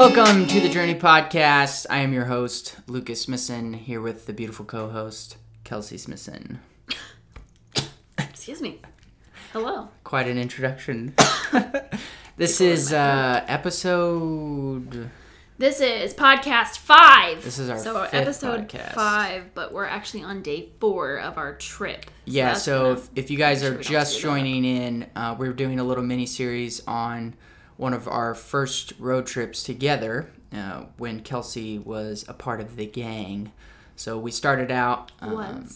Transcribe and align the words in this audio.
Welcome 0.00 0.46
to 0.46 0.60
the 0.62 0.68
Journey 0.70 0.94
Podcast. 0.94 1.84
I 1.90 1.98
am 1.98 2.14
your 2.14 2.24
host, 2.24 2.74
Lucas 2.86 3.20
Smithson, 3.20 3.74
here 3.74 4.00
with 4.00 4.24
the 4.24 4.32
beautiful 4.32 4.64
co 4.64 4.88
host, 4.88 5.36
Kelsey 5.62 5.98
Smithson. 5.98 6.58
Excuse 8.18 8.62
me. 8.62 8.80
Hello. 9.52 9.88
Quite 10.02 10.26
an 10.26 10.38
introduction. 10.38 11.14
this 12.38 12.62
is 12.62 12.94
uh, 12.94 13.44
episode. 13.46 15.10
This 15.58 15.82
is 15.82 16.14
podcast 16.14 16.78
five. 16.78 17.44
This 17.44 17.58
is 17.58 17.68
our 17.68 17.78
so 17.78 18.02
fifth 18.04 18.14
episode 18.14 18.70
podcast. 18.70 18.94
five, 18.94 19.52
but 19.52 19.70
we're 19.74 19.84
actually 19.84 20.22
on 20.22 20.40
day 20.40 20.70
four 20.80 21.18
of 21.18 21.36
our 21.36 21.56
trip. 21.56 22.06
So 22.06 22.12
Yeah, 22.24 22.54
so 22.54 22.92
if, 22.92 23.10
if 23.16 23.30
you 23.30 23.36
guys 23.36 23.60
sure 23.60 23.74
are 23.74 23.82
just 23.82 24.14
screw 24.14 24.30
that 24.30 24.32
up. 24.32 24.38
joining 24.38 24.64
in, 24.64 25.10
uh, 25.14 25.36
we're 25.38 25.52
doing 25.52 25.78
a 25.78 25.84
little 25.84 26.04
mini 26.04 26.24
series 26.24 26.80
on 26.86 27.34
one 27.80 27.94
of 27.94 28.06
our 28.06 28.34
first 28.34 28.92
road 28.98 29.26
trips 29.26 29.62
together 29.62 30.30
uh, 30.52 30.84
when 30.98 31.20
Kelsey 31.20 31.78
was 31.78 32.26
a 32.28 32.34
part 32.34 32.60
of 32.60 32.76
the 32.76 32.84
gang. 32.84 33.52
So 33.96 34.18
we 34.18 34.30
started 34.32 34.70
out 34.70 35.12
um, 35.22 35.66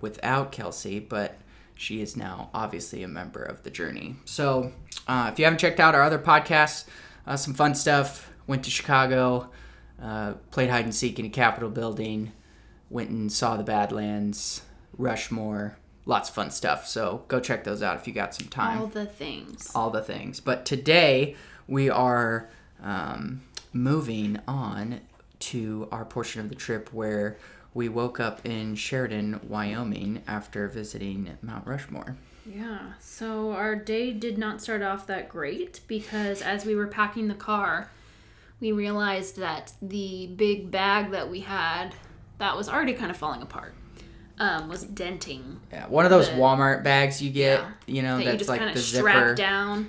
without 0.00 0.50
Kelsey, 0.50 0.98
but 0.98 1.38
she 1.76 2.02
is 2.02 2.16
now 2.16 2.50
obviously 2.52 3.04
a 3.04 3.08
member 3.08 3.40
of 3.40 3.62
the 3.62 3.70
journey. 3.70 4.16
So 4.24 4.72
uh, 5.06 5.30
if 5.32 5.38
you 5.38 5.44
haven't 5.44 5.60
checked 5.60 5.78
out 5.78 5.94
our 5.94 6.02
other 6.02 6.18
podcasts, 6.18 6.86
uh, 7.24 7.36
some 7.36 7.54
fun 7.54 7.76
stuff. 7.76 8.32
Went 8.48 8.64
to 8.64 8.70
Chicago, 8.70 9.50
uh, 10.02 10.32
played 10.50 10.70
hide 10.70 10.86
and 10.86 10.94
seek 10.94 11.20
in 11.20 11.26
a 11.26 11.28
Capitol 11.28 11.70
building, 11.70 12.32
went 12.90 13.10
and 13.10 13.30
saw 13.30 13.56
the 13.56 13.62
Badlands, 13.62 14.62
Rushmore, 14.96 15.76
lots 16.08 16.28
of 16.28 16.34
fun 16.34 16.50
stuff. 16.50 16.88
So 16.88 17.22
go 17.28 17.38
check 17.38 17.62
those 17.62 17.82
out 17.82 17.96
if 17.96 18.08
you 18.08 18.12
got 18.12 18.34
some 18.34 18.48
time 18.48 18.80
all 18.80 18.86
the 18.88 19.06
things. 19.06 19.70
all 19.74 19.90
the 19.90 20.02
things. 20.02 20.40
But 20.40 20.64
today 20.64 21.36
we 21.68 21.88
are 21.88 22.48
um, 22.82 23.42
moving 23.72 24.40
on 24.48 25.02
to 25.38 25.86
our 25.92 26.04
portion 26.04 26.40
of 26.40 26.48
the 26.48 26.56
trip 26.56 26.92
where 26.92 27.36
we 27.74 27.88
woke 27.88 28.18
up 28.18 28.44
in 28.44 28.74
Sheridan, 28.74 29.40
Wyoming 29.46 30.22
after 30.26 30.66
visiting 30.66 31.36
Mount 31.42 31.66
Rushmore. 31.66 32.16
Yeah. 32.44 32.94
So 32.98 33.52
our 33.52 33.76
day 33.76 34.12
did 34.12 34.38
not 34.38 34.62
start 34.62 34.82
off 34.82 35.06
that 35.06 35.28
great 35.28 35.82
because 35.86 36.40
as 36.40 36.64
we 36.64 36.74
were 36.74 36.86
packing 36.86 37.28
the 37.28 37.34
car, 37.34 37.90
we 38.58 38.72
realized 38.72 39.36
that 39.36 39.74
the 39.82 40.28
big 40.34 40.70
bag 40.70 41.10
that 41.10 41.30
we 41.30 41.40
had 41.40 41.94
that 42.38 42.56
was 42.56 42.68
already 42.68 42.94
kind 42.94 43.10
of 43.10 43.16
falling 43.18 43.42
apart 43.42 43.74
um, 44.40 44.68
was 44.68 44.82
denting. 44.84 45.60
Yeah, 45.72 45.86
one 45.88 46.04
of 46.04 46.10
those 46.10 46.28
The- 46.28 46.36
Walmart 46.36 46.82
bags 46.84 47.20
you 47.22 47.30
get, 47.30 47.60
Yeah. 47.60 47.68
you 47.86 48.02
know, 48.02 48.18
That 48.18 48.32
you 48.32 48.38
just 48.38 48.48
like 48.48 48.60
kind 48.60 48.74
the 48.74 48.78
of 48.78 48.84
zipper. 48.84 49.08
strap 49.10 49.36
down. 49.36 49.88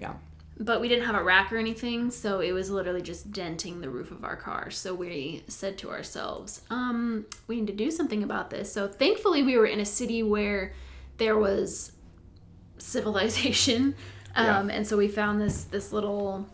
Yeah. 0.00 0.14
But 0.60 0.80
we 0.80 0.88
didn't 0.88 1.04
have 1.06 1.14
a 1.14 1.22
rack 1.22 1.52
or 1.52 1.56
anything, 1.56 2.10
so 2.10 2.40
it 2.40 2.50
was 2.52 2.68
literally 2.68 3.00
just 3.02 3.30
denting 3.30 3.80
the 3.80 3.88
roof 3.88 4.10
of 4.10 4.24
our 4.24 4.34
car. 4.34 4.70
So 4.72 4.92
we 4.92 5.44
said 5.46 5.78
to 5.78 5.90
ourselves, 5.90 6.62
um, 6.68 7.26
we 7.46 7.56
need 7.60 7.68
to 7.68 7.72
do 7.72 7.90
something 7.92 8.24
about 8.24 8.50
this. 8.50 8.72
So 8.72 8.88
thankfully, 8.88 9.42
we 9.44 9.56
were 9.56 9.66
in 9.66 9.78
a 9.78 9.84
city 9.84 10.22
where 10.24 10.72
there 11.18 11.36
was 11.38 11.92
civilization. 12.78 13.94
Um, 14.36 14.70
And 14.70 14.86
so 14.86 14.96
we 14.96 15.08
found 15.08 15.40
this 15.40 15.64
this 15.64 15.92
little 15.92 16.46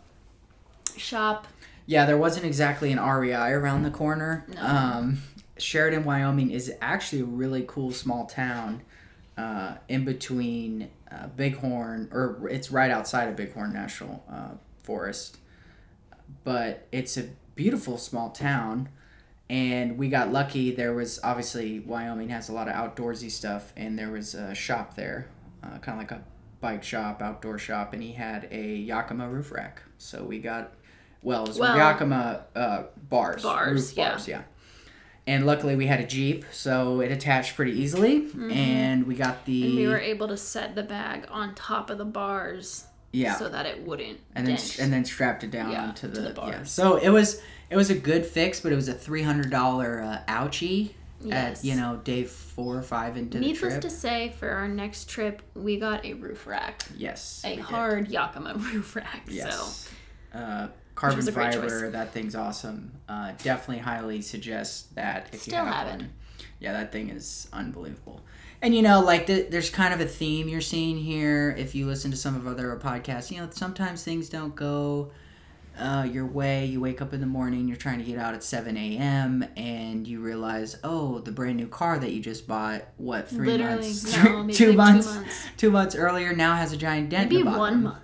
shop. 0.97 1.47
Yeah, 1.87 2.07
there 2.07 2.17
wasn't 2.17 2.47
exactly 2.47 2.91
an 2.93 2.99
REI 2.99 3.51
around 3.53 3.83
the 3.83 3.91
corner. 3.91 4.47
No. 4.55 4.63
Um, 4.63 5.19
Sheridan, 5.59 6.05
Wyoming 6.05 6.51
is 6.51 6.73
actually 6.81 7.23
a 7.23 7.27
really 7.27 7.65
cool 7.67 7.93
small 7.93 8.27
town 8.27 8.83
uh, 9.37 9.77
in 9.89 10.05
between 10.05 10.91
uh, 11.11 11.29
Bighorn, 11.29 12.09
or 12.13 12.49
it's 12.51 12.71
right 12.71 12.91
outside 12.91 13.29
of 13.29 13.37
Bighorn 13.37 13.73
National 13.73 14.25
uh, 14.31 14.51
Forest. 14.83 15.39
But 16.43 16.87
it's 16.93 17.17
a 17.17 17.29
beautiful 17.55 17.99
small 17.99 18.31
town, 18.31 18.89
and 19.49 19.97
we 19.99 20.09
got 20.09 20.33
lucky. 20.33 20.73
There 20.75 20.93
was 20.95 21.21
obviously 21.23 21.81
Wyoming 21.81 22.31
has 22.31 22.49
a 22.49 22.53
lot 22.53 22.69
of 22.69 22.75
outdoorsy 22.75 23.31
stuff, 23.31 23.73
and 23.77 23.99
there 23.99 24.11
was 24.11 24.35
a 24.35 24.55
shop 24.55 24.97
there, 24.97 25.29
uh, 25.63 25.79
kind 25.79 25.91
of 25.91 25.99
like 25.99 26.11
a 26.11 26.23
bike 26.61 26.83
shop, 26.83 27.23
outdoor 27.23 27.59
shop, 27.59 27.93
and 27.93 28.03
he 28.03 28.13
had 28.13 28.49
a 28.51 28.77
Yakima 28.77 29.29
roof 29.29 29.53
rack. 29.53 29.83
So 29.99 30.25
we 30.25 30.39
got, 30.39 30.73
well, 31.23 31.45
it 31.45 31.49
was 31.49 31.59
Well- 31.59 31.77
Yakima 31.77 32.45
uh, 32.57 32.83
bars, 33.09 33.43
Bars, 33.43 33.73
roof 33.91 33.97
yeah. 33.97 34.11
bars, 34.11 34.29
yeah. 34.29 34.43
And 35.27 35.47
luckily 35.47 35.75
we 35.75 35.87
had 35.87 36.01
a 36.01 36.07
Jeep, 36.07 36.45
so 36.53 37.01
it 37.01 37.11
attached 37.11 37.57
pretty 37.57 37.73
easily, 37.73 38.29
and 38.51 39.07
we 39.07 39.15
got 39.15 39.47
the 39.47 39.63
Mm-hmm. 39.63 39.69
And 39.71 39.77
we 39.79 39.87
were 39.89 39.99
able 39.99 40.29
to 40.29 40.37
set 40.37 40.75
the 40.75 40.83
bag 40.83 41.27
on 41.31 41.55
top 41.55 41.89
of 41.89 41.97
the 41.97 42.05
bars 42.05 42.85
yeah, 43.13 43.37
so 43.37 43.49
that 43.49 43.65
it 43.65 43.87
wouldn't 43.87 44.19
and 44.35 44.47
then 44.47 44.57
dent. 44.57 44.79
and 44.81 44.93
then 44.93 45.05
strapped 45.05 45.43
it 45.45 45.51
down 45.51 45.71
Yeah, 45.71 45.85
onto 45.89 46.09
to 46.09 46.09
the, 46.09 46.21
the 46.21 46.29
yeah. 46.29 46.33
bars. 46.35 46.71
So 46.71 46.97
it 46.97 47.09
was 47.09 47.41
it 47.71 47.77
was 47.77 47.89
a 47.89 47.95
good 47.95 48.27
fix, 48.27 48.61
but 48.61 48.71
it 48.73 48.75
was 48.77 48.89
a 48.89 48.93
three 48.95 49.23
hundred 49.23 49.51
dollar 49.51 50.03
uh, 50.03 50.19
ouchie 50.31 50.91
Yes. 51.23 51.61
at 51.61 51.65
you 51.65 51.75
know 51.77 52.01
day 52.05 52.25
four 52.25 52.77
or 52.77 52.83
five 52.83 53.17
into 53.17 53.39
Needless 53.39 53.61
the 53.61 53.61
trip. 53.61 53.75
Needless 53.77 53.95
to 53.95 53.99
say, 54.01 54.35
for 54.39 54.51
our 54.51 54.69
next 54.69 55.09
trip, 55.09 55.41
we 55.55 55.79
got 55.79 56.05
a 56.05 56.13
roof 56.13 56.47
rack. 56.47 56.83
yes, 56.99 57.41
A 57.47 57.51
we 57.51 57.57
did. 57.57 57.65
hard 57.65 58.09
Yakima 58.09 58.55
roof 58.75 58.95
rack. 58.95 59.23
So 59.29 59.33
Yes. 59.33 59.89
Uh, 60.35 60.67
carbon 60.95 61.17
was 61.17 61.29
a 61.29 61.33
great 61.33 61.55
fiber, 61.55 61.83
choice. 61.83 61.93
that 61.93 62.13
thing's 62.13 62.35
awesome. 62.35 62.93
Uh, 63.09 63.33
definitely 63.43 63.79
highly 63.83 64.21
suggest 64.23 64.95
that 64.95 65.29
if 65.33 65.43
Still 65.43 65.59
you 65.65 65.65
have 65.65 65.75
haven't. 65.89 66.01
one. 66.03 66.13
Yeah, 66.61 66.73
that 66.73 66.93
thing 66.93 67.11
is 67.11 67.49
unbelievable. 67.53 68.21
And 68.63 68.75
you 68.75 68.81
know, 68.83 69.01
like 69.01 69.27
the, 69.27 69.43
there's 69.43 69.69
kind 69.71 69.93
of 69.93 70.01
a 70.01 70.07
theme 70.07 70.49
you're 70.49 70.61
seeing 70.63 70.97
here. 70.97 71.55
If 71.59 71.75
you 71.75 71.87
listen 71.87 72.11
to 72.13 72.17
some 72.17 72.35
of 72.37 72.47
other 72.47 72.75
podcasts, 72.83 73.31
you 73.31 73.39
know, 73.39 73.49
sometimes 73.51 74.03
things 74.03 74.29
don't 74.31 74.55
go 74.55 75.11
uh, 75.79 76.07
your 76.11 76.25
way. 76.25 76.65
You 76.67 76.81
wake 76.81 77.03
up 77.03 77.13
in 77.13 77.21
the 77.21 77.27
morning, 77.27 77.67
you're 77.69 77.77
trying 77.77 77.99
to 77.99 78.05
get 78.05 78.19
out 78.19 78.33
at 78.33 78.43
7 78.45 78.77
a.m., 78.77 79.45
and 79.57 80.07
you 80.07 80.21
realize, 80.21 80.77
oh, 80.85 81.19
the 81.19 81.33
brand 81.33 81.57
new 81.57 81.67
car 81.67 81.99
that 81.99 82.13
you 82.13 82.21
just 82.23 82.47
bought, 82.47 82.83
what, 82.97 83.29
three 83.29 83.49
Literally, 83.49 83.89
months? 83.89 84.17
no, 84.17 84.23
two, 84.25 84.43
like 84.47 84.55
two 84.55 84.73
months, 84.75 85.15
months. 85.15 85.47
Two 85.57 85.71
months 85.73 85.95
earlier 85.97 86.33
now 86.35 86.55
has 86.55 86.73
a 86.73 86.77
giant 86.77 87.11
dent 87.11 87.31
maybe 87.31 87.43
one 87.43 87.83
month. 87.83 87.99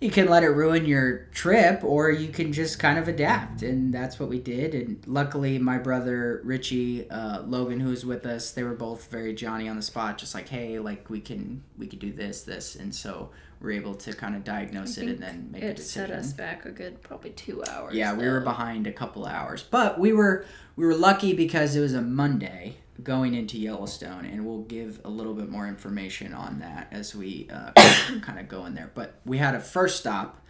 You 0.00 0.10
can 0.10 0.28
let 0.28 0.42
it 0.42 0.48
ruin 0.48 0.84
your 0.84 1.24
trip 1.32 1.82
or 1.82 2.10
you 2.10 2.28
can 2.28 2.52
just 2.52 2.78
kind 2.78 2.98
of 2.98 3.08
adapt 3.08 3.62
and 3.62 3.94
that's 3.94 4.20
what 4.20 4.28
we 4.28 4.38
did 4.38 4.74
and 4.74 5.02
luckily 5.06 5.58
my 5.58 5.78
brother 5.78 6.40
richie 6.44 7.08
uh, 7.10 7.40
logan 7.42 7.80
who 7.80 7.88
was 7.90 8.04
with 8.04 8.26
us 8.26 8.50
they 8.50 8.62
were 8.62 8.74
both 8.74 9.10
very 9.10 9.34
johnny 9.34 9.68
on 9.68 9.76
the 9.76 9.82
spot 9.82 10.18
just 10.18 10.34
like 10.34 10.48
hey 10.48 10.78
like 10.78 11.08
we 11.08 11.20
can 11.20 11.62
we 11.78 11.86
could 11.86 11.98
do 11.98 12.12
this 12.12 12.42
this 12.42 12.76
and 12.76 12.94
so 12.94 13.30
we're 13.58 13.72
able 13.72 13.94
to 13.94 14.12
kind 14.12 14.36
of 14.36 14.44
diagnose 14.44 14.98
it 14.98 15.08
and 15.08 15.18
then 15.18 15.48
make 15.50 15.62
a 15.62 15.68
It 15.68 15.78
set 15.80 16.10
us 16.10 16.32
back 16.34 16.66
a 16.66 16.70
good 16.70 17.00
probably 17.02 17.30
two 17.30 17.64
hours. 17.64 17.94
yeah 17.94 18.12
we 18.12 18.28
were 18.28 18.40
behind 18.40 18.86
a 18.86 18.92
couple 18.92 19.24
hours 19.24 19.62
but 19.62 19.98
we 19.98 20.12
were 20.12 20.44
we 20.76 20.84
were 20.84 20.94
lucky 20.94 21.32
because 21.32 21.74
it 21.74 21.80
was 21.80 21.94
a 21.94 22.02
monday 22.02 22.76
going 23.02 23.34
into 23.34 23.58
yellowstone 23.58 24.24
and 24.24 24.46
we'll 24.46 24.62
give 24.62 25.00
a 25.04 25.08
little 25.08 25.34
bit 25.34 25.48
more 25.48 25.66
information 25.66 26.32
on 26.32 26.58
that 26.60 26.88
as 26.90 27.14
we 27.14 27.48
uh, 27.52 27.72
kind 28.22 28.38
of 28.38 28.48
go 28.48 28.66
in 28.66 28.74
there. 28.74 28.90
But 28.94 29.20
we 29.24 29.38
had 29.38 29.54
a 29.54 29.60
first 29.60 29.98
stop 29.98 30.42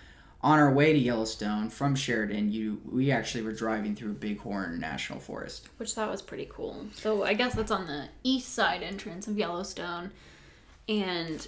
on 0.42 0.58
our 0.58 0.70
way 0.70 0.92
to 0.92 0.98
yellowstone 0.98 1.68
from 1.70 1.94
sheridan. 1.94 2.52
You 2.52 2.80
we 2.90 3.10
actually 3.10 3.42
were 3.42 3.52
driving 3.52 3.96
through 3.96 4.14
bighorn 4.14 4.78
national 4.78 5.18
forest. 5.18 5.68
Which 5.78 5.94
that 5.96 6.08
was 6.10 6.22
pretty 6.22 6.48
cool. 6.50 6.86
So 6.94 7.24
I 7.24 7.34
guess 7.34 7.54
that's 7.54 7.70
on 7.70 7.86
the 7.86 8.08
east 8.22 8.54
side 8.54 8.82
entrance 8.82 9.26
of 9.26 9.38
Yellowstone, 9.38 10.12
and 10.88 11.46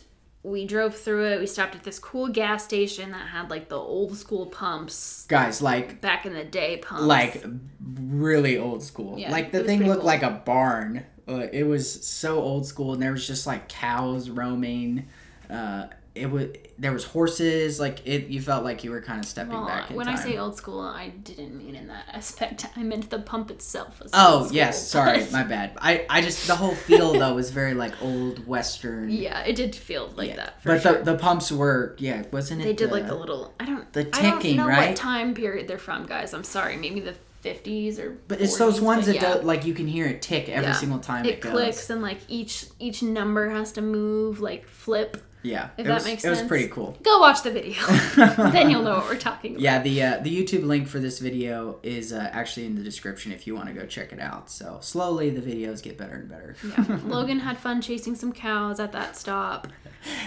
we 0.49 0.67
drove 0.67 0.95
through 0.97 1.27
it. 1.33 1.41
We 1.41 1.47
stopped 1.47 1.75
at 1.75 1.85
this 1.85 1.99
cool 1.99 2.29
gas 2.29 2.65
station 2.65 3.11
that 3.13 3.29
had 3.29 3.51
like 3.51 3.69
the 3.69 3.77
old 3.77 4.17
school 4.17 4.47
pumps 4.47 5.27
guys 5.29 5.61
like 5.63 6.01
back 6.01 6.27
in 6.27 6.33
the 6.35 6.45
day 6.45 6.79
pumps. 6.79 7.03
like 7.05 7.45
really 7.81 8.59
old 8.59 8.83
school 8.83 9.19
Yeah, 9.19 9.31
like 9.31 9.53
the 9.53 9.65
thing 9.65 9.87
looked 9.87 10.01
cool. 10.01 10.07
like 10.07 10.23
a 10.23 10.43
barn 10.45 11.05
uh, 11.29 11.47
it 11.53 11.65
was 11.65 12.07
so 12.07 12.39
old 12.41 12.67
school 12.67 12.95
and 12.95 13.03
there 13.03 13.13
was 13.13 13.27
just 13.27 13.47
like 13.47 13.69
cows 13.69 14.31
roaming 14.31 15.07
uh, 15.51 15.87
it 16.19 16.31
was 16.31 16.47
there 16.79 16.93
was 16.93 17.05
horses 17.05 17.81
like 17.81 18.06
it 18.06 18.26
you 18.29 18.41
felt 18.41 18.65
like 18.65 18.85
you 18.85 18.91
were 18.91 19.00
kind 19.00 19.19
of 19.19 19.25
stepping 19.25 19.53
Well, 19.53 19.67
back 19.67 19.91
in 19.91 19.97
when 19.97 20.06
time. 20.06 20.17
I 20.17 20.19
say 20.20 20.38
old 20.38 20.56
school, 20.56 20.81
I 20.81 21.09
didn't 21.09 21.56
mean 21.56 21.75
in 21.75 21.88
that 21.88 22.05
aspect. 22.12 22.67
I 22.76 22.82
meant 22.82 23.11
the 23.11 23.19
pump 23.20 23.50
itself. 23.50 24.00
Was 24.00 24.11
oh 24.15 24.44
school, 24.44 24.56
yes 24.56 24.88
sorry 24.88 25.26
my 25.32 25.43
bad 25.44 25.73
I, 25.79 26.05
I 26.11 26.20
just 26.20 26.47
the 26.47 26.56
whole 26.56 26.75
feel 26.75 27.12
though 27.15 27.35
was 27.35 27.50
very 27.50 27.75
like 27.75 27.94
old 28.03 28.47
western 28.47 29.11
yeah, 29.11 29.41
it 29.43 29.56
did 29.56 29.75
feel 29.75 30.12
like 30.17 30.29
Yeah. 30.31 30.37
that. 30.37 30.62
For 30.62 30.69
but 30.75 30.82
sure. 30.82 30.99
the, 31.03 31.12
the 31.12 31.19
pumps 31.19 31.50
were 31.50 31.94
yeah 31.99 32.25
wasn't 32.32 32.61
it 32.61 32.65
they 32.65 32.73
did 32.75 32.91
the- 32.91 32.94
like 32.94 33.06
the 33.06 33.15
little. 33.15 33.55
I 33.61 33.65
don't. 33.67 33.93
the 33.93 34.09
I 34.12 34.23
don't 34.23 34.41
ticking, 34.41 34.56
know 34.59 34.67
right? 34.69 34.88
what 34.88 34.97
time 34.97 35.35
period 35.35 35.69
they're 35.69 35.79
from, 35.79 36.06
guys. 36.06 36.35
I'm 36.35 36.44
sorry. 36.44 36.76
Maybe 36.76 37.00
the 37.00 37.15
50s 37.44 38.00
or. 38.00 38.19
but 38.26 38.41
it's 38.41 38.59
those 38.59 38.81
ones 38.81 39.06
that 39.06 39.15
yeah. 39.15 39.35
do, 39.38 39.43
like 39.43 39.65
you 39.65 39.73
can 39.73 39.87
hear 39.87 40.06
it 40.06 40.20
tick 40.20 40.49
every 40.49 40.67
Yeah. 40.67 40.73
single 40.75 40.99
time 40.99 41.25
it, 41.25 41.35
it 41.35 41.41
clicks 41.41 41.88
and 41.88 42.03
like 42.03 42.19
each 42.29 42.65
each 42.81 43.00
number 43.00 43.49
has 43.50 43.70
to 43.73 43.81
move 43.81 44.41
like 44.41 44.67
flip 44.67 45.23
yeah 45.43 45.69
if 45.76 45.85
it 45.85 45.88
that 45.88 45.94
was, 45.94 46.05
makes 46.05 46.25
it 46.25 46.31
was 46.31 46.43
pretty 46.43 46.69
cool 46.69 46.96
go 47.02 47.20
watch 47.20 47.43
the 47.43 47.50
video 47.50 47.81
then 48.50 48.69
you'll 48.70 48.82
know 48.82 48.96
what 48.96 49.06
we're 49.06 49.17
talking 49.17 49.52
about 49.52 49.62
Yeah, 49.62 49.81
the 49.82 50.02
uh, 50.02 50.19
the 50.20 50.37
YouTube 50.44 50.64
link 50.64 50.88
for 50.88 50.99
this 50.99 51.19
video 51.20 51.79
is 51.82 52.12
uh, 52.12 52.29
actually 52.32 52.67
in 52.67 52.75
the 52.75 52.82
description 52.82 53.31
if 53.32 53.46
you 53.46 53.55
want 53.55 53.69
to 53.69 53.73
go 53.75 53.87
check 53.87 54.12
it 54.12 54.19
out. 54.20 54.50
So 54.50 54.79
slowly 54.81 55.31
the 55.31 55.40
videos 55.40 55.82
get 55.82 55.96
better 55.96 56.14
and 56.14 56.29
better. 56.29 56.56
yeah 56.64 56.99
logan 57.05 57.38
had 57.40 57.56
fun 57.58 57.81
chasing 57.81 58.14
some 58.17 58.32
cows 58.32 58.81
at 58.81 58.93
that 58.93 59.17
stop 59.17 59.69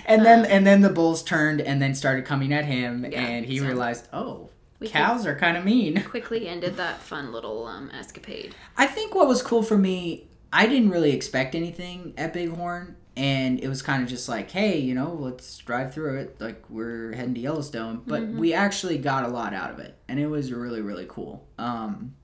and 0.06 0.26
then 0.26 0.46
and 0.46 0.66
then 0.66 0.82
the 0.82 0.90
bulls 0.90 1.24
turned 1.24 1.62
and 1.62 1.82
then 1.82 1.94
started 1.96 2.26
coming 2.26 2.54
at 2.54 2.66
him, 2.66 3.06
Yeah, 3.10 3.22
and 3.22 3.46
he 3.46 3.60
so- 3.60 3.66
realized, 3.66 4.08
oh, 4.14 4.50
We 4.80 4.88
Cows 4.90 5.26
are 5.26 5.36
kind 5.36 5.58
of 5.58 5.64
mean. 5.66 6.02
quickly 6.10 6.48
ended 6.48 6.78
that 6.78 7.00
fun 7.02 7.32
little 7.32 7.66
um, 7.68 7.90
escapade. 7.92 8.56
I 8.78 8.86
think 8.88 9.14
what 9.16 9.28
was 9.28 9.42
cool 9.42 9.64
for 9.64 9.78
me, 9.78 10.28
I 10.54 10.66
didn't 10.68 10.90
really 10.90 11.12
expect 11.12 11.56
anything 11.56 12.14
at 12.18 12.34
Bighorn, 12.34 12.96
and 13.18 13.60
it 13.60 13.68
was 13.68 13.82
kind 13.82 14.02
of 14.04 14.10
just 14.10 14.30
like, 14.30 14.52
hey, 14.52 14.80
you 14.80 14.94
know, 14.94 15.14
let's 15.14 15.58
drive 15.60 15.94
through 15.94 16.20
it. 16.20 16.38
Like 16.40 16.64
we're 16.70 17.14
heading 17.14 17.34
to 17.36 17.42
Yellowstone, 17.42 18.04
but 18.08 18.28
we 18.28 18.54
actually 18.54 18.98
got 18.98 19.26
a 19.26 19.28
lot 19.28 19.54
out 19.54 19.72
of 19.72 19.80
it, 19.80 19.98
and 20.08 20.20
it 20.20 20.28
was 20.28 20.52
really 20.54 20.82
really 20.82 21.06
cool. 21.10 21.48
Um, 21.58 22.16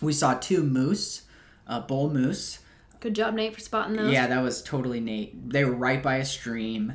we 0.00 0.12
saw 0.12 0.34
two 0.34 0.62
moose, 0.62 1.22
uh, 1.66 1.80
bull 1.80 2.10
moose. 2.10 2.60
Good 3.00 3.14
job, 3.14 3.34
Nate, 3.34 3.54
for 3.54 3.60
spotting 3.60 3.96
those. 3.96 4.12
Yeah, 4.12 4.26
that 4.26 4.42
was 4.42 4.62
totally 4.62 5.00
Nate. 5.00 5.50
They 5.50 5.64
were 5.64 5.74
right 5.74 6.02
by 6.02 6.16
a 6.16 6.24
stream. 6.24 6.94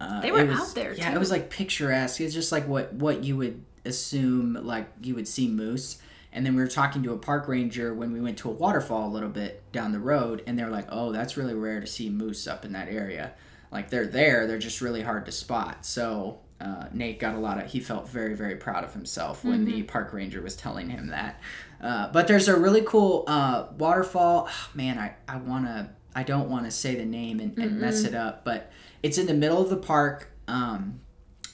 Uh, 0.00 0.20
They 0.20 0.32
were 0.32 0.44
was- 0.44 0.58
out 0.58 0.74
there, 0.74 0.92
Yeah, 0.94 1.10
too. 1.10 1.16
it 1.16 1.18
was 1.20 1.30
like 1.30 1.48
picturesque. 1.50 2.20
It's 2.20 2.34
just 2.34 2.50
like 2.52 2.66
what 2.66 2.92
what 2.94 3.22
you 3.24 3.36
would 3.36 3.64
assume 3.84 4.54
like 4.62 4.88
you 5.02 5.14
would 5.14 5.28
see 5.28 5.48
moose. 5.48 5.98
And 6.34 6.44
then 6.44 6.54
we 6.56 6.60
were 6.62 6.68
talking 6.68 7.02
to 7.04 7.12
a 7.12 7.16
park 7.16 7.48
ranger 7.48 7.94
when 7.94 8.12
we 8.12 8.20
went 8.20 8.36
to 8.38 8.50
a 8.50 8.52
waterfall 8.52 9.08
a 9.08 9.12
little 9.12 9.28
bit 9.30 9.62
down 9.72 9.92
the 9.92 10.00
road, 10.00 10.42
and 10.46 10.58
they're 10.58 10.68
like, 10.68 10.88
"Oh, 10.90 11.12
that's 11.12 11.36
really 11.36 11.54
rare 11.54 11.80
to 11.80 11.86
see 11.86 12.10
moose 12.10 12.46
up 12.46 12.64
in 12.64 12.72
that 12.72 12.88
area. 12.88 13.32
Like 13.70 13.88
they're 13.88 14.06
there, 14.06 14.46
they're 14.46 14.58
just 14.58 14.80
really 14.80 15.00
hard 15.02 15.24
to 15.26 15.32
spot." 15.32 15.86
So 15.86 16.40
uh, 16.60 16.86
Nate 16.92 17.20
got 17.20 17.34
a 17.34 17.38
lot 17.38 17.62
of. 17.62 17.70
He 17.70 17.78
felt 17.80 18.08
very 18.08 18.34
very 18.34 18.56
proud 18.56 18.82
of 18.84 18.92
himself 18.92 19.44
when 19.44 19.64
the 19.64 19.82
park 19.84 20.12
ranger 20.12 20.42
was 20.42 20.56
telling 20.56 20.90
him 20.90 21.06
that. 21.08 21.40
Uh, 21.80 22.10
but 22.12 22.26
there's 22.26 22.48
a 22.48 22.58
really 22.58 22.82
cool 22.82 23.24
uh, 23.26 23.66
waterfall. 23.78 24.48
man, 24.74 24.98
I 24.98 25.14
I 25.28 25.36
wanna. 25.36 25.94
I 26.16 26.22
don't 26.22 26.48
want 26.48 26.64
to 26.64 26.70
say 26.70 26.94
the 26.94 27.04
name 27.04 27.40
and, 27.40 27.58
and 27.58 27.80
mess 27.80 28.04
it 28.04 28.14
up, 28.14 28.44
but 28.44 28.70
it's 29.02 29.18
in 29.18 29.26
the 29.26 29.34
middle 29.34 29.60
of 29.60 29.68
the 29.68 29.76
park, 29.76 30.30
um, 30.46 31.00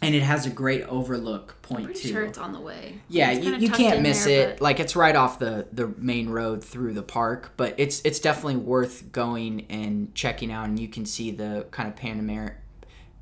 and 0.03 0.15
it 0.15 0.23
has 0.23 0.47
a 0.47 0.51
great 0.51 0.83
overlook 0.85 1.61
point 1.63 1.85
Pretty 1.87 2.01
too. 2.01 2.09
sure 2.09 2.23
it's 2.25 2.39
on 2.39 2.53
the 2.53 2.61
way. 2.61 3.01
Yeah, 3.09 3.33
you, 3.33 3.57
you 3.57 3.71
can't 3.71 4.01
miss 4.01 4.25
there, 4.25 4.51
it. 4.51 4.53
but- 4.59 4.63
Like 4.63 4.81
it's 4.81 4.97
right 4.97 5.15
off 5.15 5.39
the 5.39 5.67
the 5.73 5.89
main 5.99 6.31
road 6.31 6.65
through 6.65 6.95
the 6.95 7.03
park, 7.03 7.53
but 7.57 7.75
it's 7.79 8.01
it's 8.05 8.19
definitely 8.19 8.57
worth 8.57 9.13
going 9.13 9.67
and 9.69 10.15
checking 10.15 10.51
out. 10.51 10.67
And 10.69 10.79
you 10.79 10.89
can 10.89 11.05
see 11.07 11.31
the 11.31 11.67
kind 11.71 11.89
of 11.89 11.95
Panamera, 11.97 12.55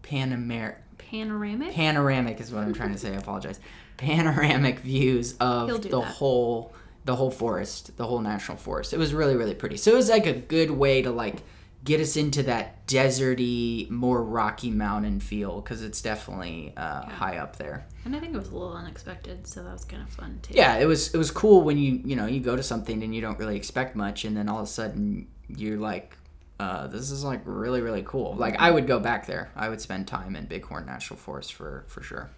Panamera, 0.02 0.76
Panoramic. 0.98 1.72
panoramic 1.72 2.40
is 2.40 2.52
what 2.52 2.62
I'm 2.64 2.74
trying 2.74 2.92
to 2.92 2.98
say. 2.98 3.12
I 3.12 3.16
apologize. 3.16 3.58
Panoramic 3.96 4.80
views 4.80 5.34
of 5.40 5.82
the 5.82 5.88
that. 5.88 6.00
whole 6.04 6.72
the 7.04 7.16
whole 7.16 7.30
forest, 7.30 7.96
the 7.96 8.06
whole 8.06 8.20
national 8.20 8.58
forest. 8.58 8.92
It 8.92 8.98
was 8.98 9.14
really 9.14 9.34
really 9.36 9.54
pretty. 9.54 9.76
So 9.78 9.92
it 9.92 9.96
was 9.96 10.08
like 10.10 10.26
a 10.26 10.34
good 10.34 10.70
way 10.70 11.02
to 11.02 11.10
like 11.10 11.42
get 11.88 12.00
us 12.00 12.16
into 12.16 12.42
that 12.42 12.86
deserty, 12.86 13.88
more 13.88 14.22
rocky 14.22 14.70
mountain 14.70 15.20
feel 15.20 15.62
because 15.62 15.82
it's 15.82 16.02
definitely 16.02 16.74
uh, 16.76 17.06
high 17.06 17.38
up 17.38 17.56
there. 17.56 17.86
and 18.04 18.14
I 18.14 18.20
think 18.20 18.34
it 18.34 18.38
was 18.38 18.48
a 18.48 18.52
little 18.52 18.74
unexpected, 18.74 19.46
so 19.46 19.62
that 19.62 19.72
was 19.72 19.86
kind 19.86 20.02
of 20.02 20.10
fun 20.10 20.38
too. 20.42 20.52
Yeah, 20.54 20.76
it 20.76 20.84
was 20.84 21.14
it 21.14 21.18
was 21.18 21.30
cool 21.30 21.62
when 21.62 21.78
you 21.78 22.00
you 22.04 22.14
know 22.14 22.26
you 22.26 22.40
go 22.40 22.54
to 22.56 22.62
something 22.62 23.02
and 23.02 23.14
you 23.14 23.22
don't 23.22 23.38
really 23.38 23.56
expect 23.56 23.96
much, 23.96 24.24
and 24.26 24.36
then 24.36 24.48
all 24.48 24.58
of 24.58 24.64
a 24.64 24.66
sudden 24.66 25.28
you're 25.48 25.78
like, 25.78 26.16
uh, 26.60 26.86
this 26.88 27.10
is 27.10 27.24
like 27.24 27.40
really 27.44 27.80
really 27.80 28.02
cool. 28.04 28.34
Like 28.36 28.56
I 28.58 28.70
would 28.70 28.86
go 28.86 29.00
back 29.00 29.26
there. 29.26 29.50
I 29.56 29.70
would 29.70 29.80
spend 29.80 30.06
time 30.06 30.36
in 30.36 30.44
Bighorn 30.44 30.84
National 30.84 31.18
Forest 31.18 31.54
for 31.54 31.86
for 31.88 32.02
sure. 32.02 32.30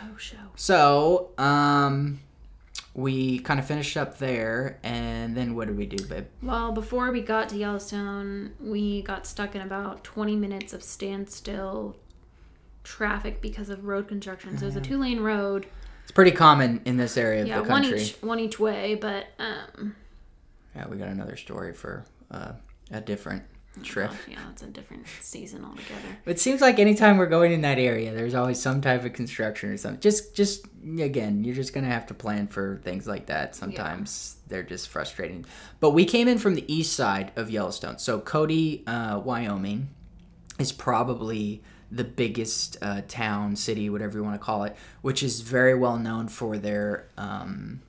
Oh, 0.00 0.16
show. 0.16 0.36
So 0.56 1.30
um, 1.36 2.20
we 2.94 3.38
kind 3.40 3.60
of 3.60 3.66
finished 3.66 3.96
up 3.96 4.18
there, 4.18 4.78
and 4.82 5.36
then 5.36 5.54
what 5.54 5.68
did 5.68 5.76
we 5.76 5.86
do, 5.86 6.04
babe? 6.06 6.26
Well, 6.42 6.72
before 6.72 7.10
we 7.12 7.20
got 7.20 7.48
to 7.50 7.56
Yellowstone, 7.56 8.54
we 8.60 9.02
got 9.02 9.26
stuck 9.26 9.54
in 9.54 9.60
about 9.62 10.02
20 10.04 10.34
minutes 10.36 10.72
of 10.72 10.82
standstill 10.82 11.96
traffic 12.84 13.40
because 13.40 13.68
of 13.70 13.84
road 13.84 14.08
construction. 14.08 14.56
So 14.58 14.64
it 14.64 14.66
was 14.68 14.76
a 14.76 14.80
two 14.80 14.98
lane 14.98 15.20
road. 15.20 15.66
It's 16.02 16.12
pretty 16.12 16.30
common 16.30 16.80
in 16.86 16.96
this 16.96 17.16
area 17.18 17.42
of 17.42 17.48
Yeah, 17.48 17.60
the 17.62 17.68
one 17.68 17.82
country. 17.82 18.00
each 18.02 18.16
one 18.22 18.40
each 18.40 18.58
way, 18.58 18.94
but 18.94 19.26
um 19.38 19.94
Yeah, 20.74 20.88
we 20.88 20.96
got 20.96 21.08
another 21.08 21.36
story 21.36 21.74
for 21.74 22.04
uh, 22.30 22.52
a 22.90 23.00
different 23.02 23.42
trip. 23.82 24.12
yeah, 24.28 24.38
it's 24.50 24.62
a 24.62 24.66
different 24.66 25.06
season 25.20 25.64
altogether. 25.64 26.18
It 26.26 26.40
seems 26.40 26.60
like 26.60 26.78
anytime 26.78 27.16
we're 27.16 27.26
going 27.26 27.52
in 27.52 27.62
that 27.62 27.78
area, 27.78 28.12
there's 28.12 28.34
always 28.34 28.60
some 28.60 28.80
type 28.80 29.04
of 29.04 29.12
construction 29.12 29.70
or 29.70 29.76
something. 29.76 30.00
Just, 30.00 30.34
just 30.34 30.66
again, 31.00 31.44
you're 31.44 31.54
just 31.54 31.72
gonna 31.72 31.86
have 31.88 32.06
to 32.06 32.14
plan 32.14 32.46
for 32.46 32.80
things 32.84 33.06
like 33.06 33.26
that. 33.26 33.54
Sometimes 33.56 34.36
they're 34.48 34.62
just 34.62 34.88
frustrating. 34.88 35.44
But 35.80 35.90
we 35.90 36.04
came 36.04 36.28
in 36.28 36.38
from 36.38 36.54
the 36.54 36.72
east 36.72 36.94
side 36.94 37.32
of 37.36 37.50
Yellowstone, 37.50 37.98
so 37.98 38.20
Cody, 38.20 38.84
uh, 38.86 39.20
Wyoming, 39.20 39.88
is 40.58 40.72
probably 40.72 41.62
the 41.90 42.04
biggest 42.04 42.76
uh, 42.82 43.02
town, 43.08 43.56
city, 43.56 43.88
whatever 43.88 44.18
you 44.18 44.24
want 44.24 44.34
to 44.34 44.44
call 44.44 44.64
it, 44.64 44.76
which 45.00 45.22
is 45.22 45.40
very 45.40 45.74
well 45.74 45.96
known 45.96 46.28
for 46.28 46.58
their 46.58 47.08
um, 47.16 47.80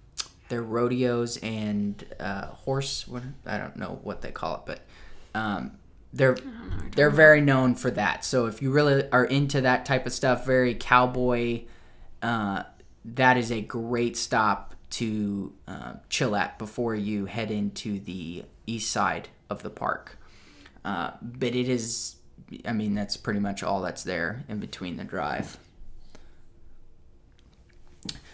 their 0.47 0.63
rodeos 0.63 1.37
and 1.37 2.05
uh, 2.19 2.47
horse. 2.47 3.05
I 3.45 3.57
don't 3.57 3.75
know 3.75 3.99
what 4.03 4.21
they 4.21 4.31
call 4.31 4.55
it, 4.55 4.61
but 4.65 4.81
um, 5.33 5.71
they're 6.13 6.37
they're 6.95 7.09
very 7.09 7.41
known 7.41 7.75
for 7.75 7.91
that. 7.91 8.25
So 8.25 8.45
if 8.45 8.61
you 8.61 8.71
really 8.71 9.09
are 9.11 9.25
into 9.25 9.61
that 9.61 9.85
type 9.85 10.05
of 10.05 10.13
stuff, 10.13 10.45
very 10.45 10.75
cowboy, 10.75 11.63
uh, 12.21 12.63
that 13.05 13.37
is 13.37 13.51
a 13.51 13.61
great 13.61 14.17
stop 14.17 14.75
to 14.91 15.53
uh, 15.67 15.93
chill 16.09 16.35
at 16.35 16.57
before 16.57 16.95
you 16.95 17.25
head 17.25 17.51
into 17.51 17.99
the 17.99 18.43
east 18.65 18.91
side 18.91 19.29
of 19.49 19.61
the 19.61 19.69
park. 19.69 20.17
Uh, 20.83 21.11
but 21.21 21.55
it 21.55 21.69
is, 21.69 22.15
I 22.65 22.73
mean, 22.73 22.95
that's 22.95 23.17
pretty 23.17 23.39
much 23.39 23.61
all 23.61 23.81
that's 23.81 24.03
there 24.03 24.43
in 24.47 24.59
between 24.59 24.97
the 24.97 25.03
drive. 25.03 25.57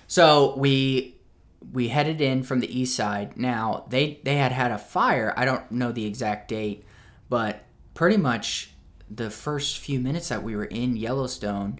So 0.07 0.55
we 0.55 1.14
we 1.71 1.89
headed 1.89 2.21
in 2.21 2.43
from 2.43 2.59
the 2.59 2.79
east 2.79 2.95
side. 2.95 3.37
Now 3.37 3.85
they 3.89 4.19
they 4.23 4.35
had 4.35 4.51
had 4.51 4.71
a 4.71 4.77
fire. 4.77 5.33
I 5.35 5.45
don't 5.45 5.69
know 5.71 5.91
the 5.91 6.05
exact 6.05 6.47
date, 6.47 6.85
but 7.29 7.63
pretty 7.93 8.17
much 8.17 8.71
the 9.09 9.29
first 9.29 9.79
few 9.79 9.99
minutes 9.99 10.29
that 10.29 10.43
we 10.43 10.55
were 10.55 10.65
in 10.65 10.95
Yellowstone, 10.95 11.79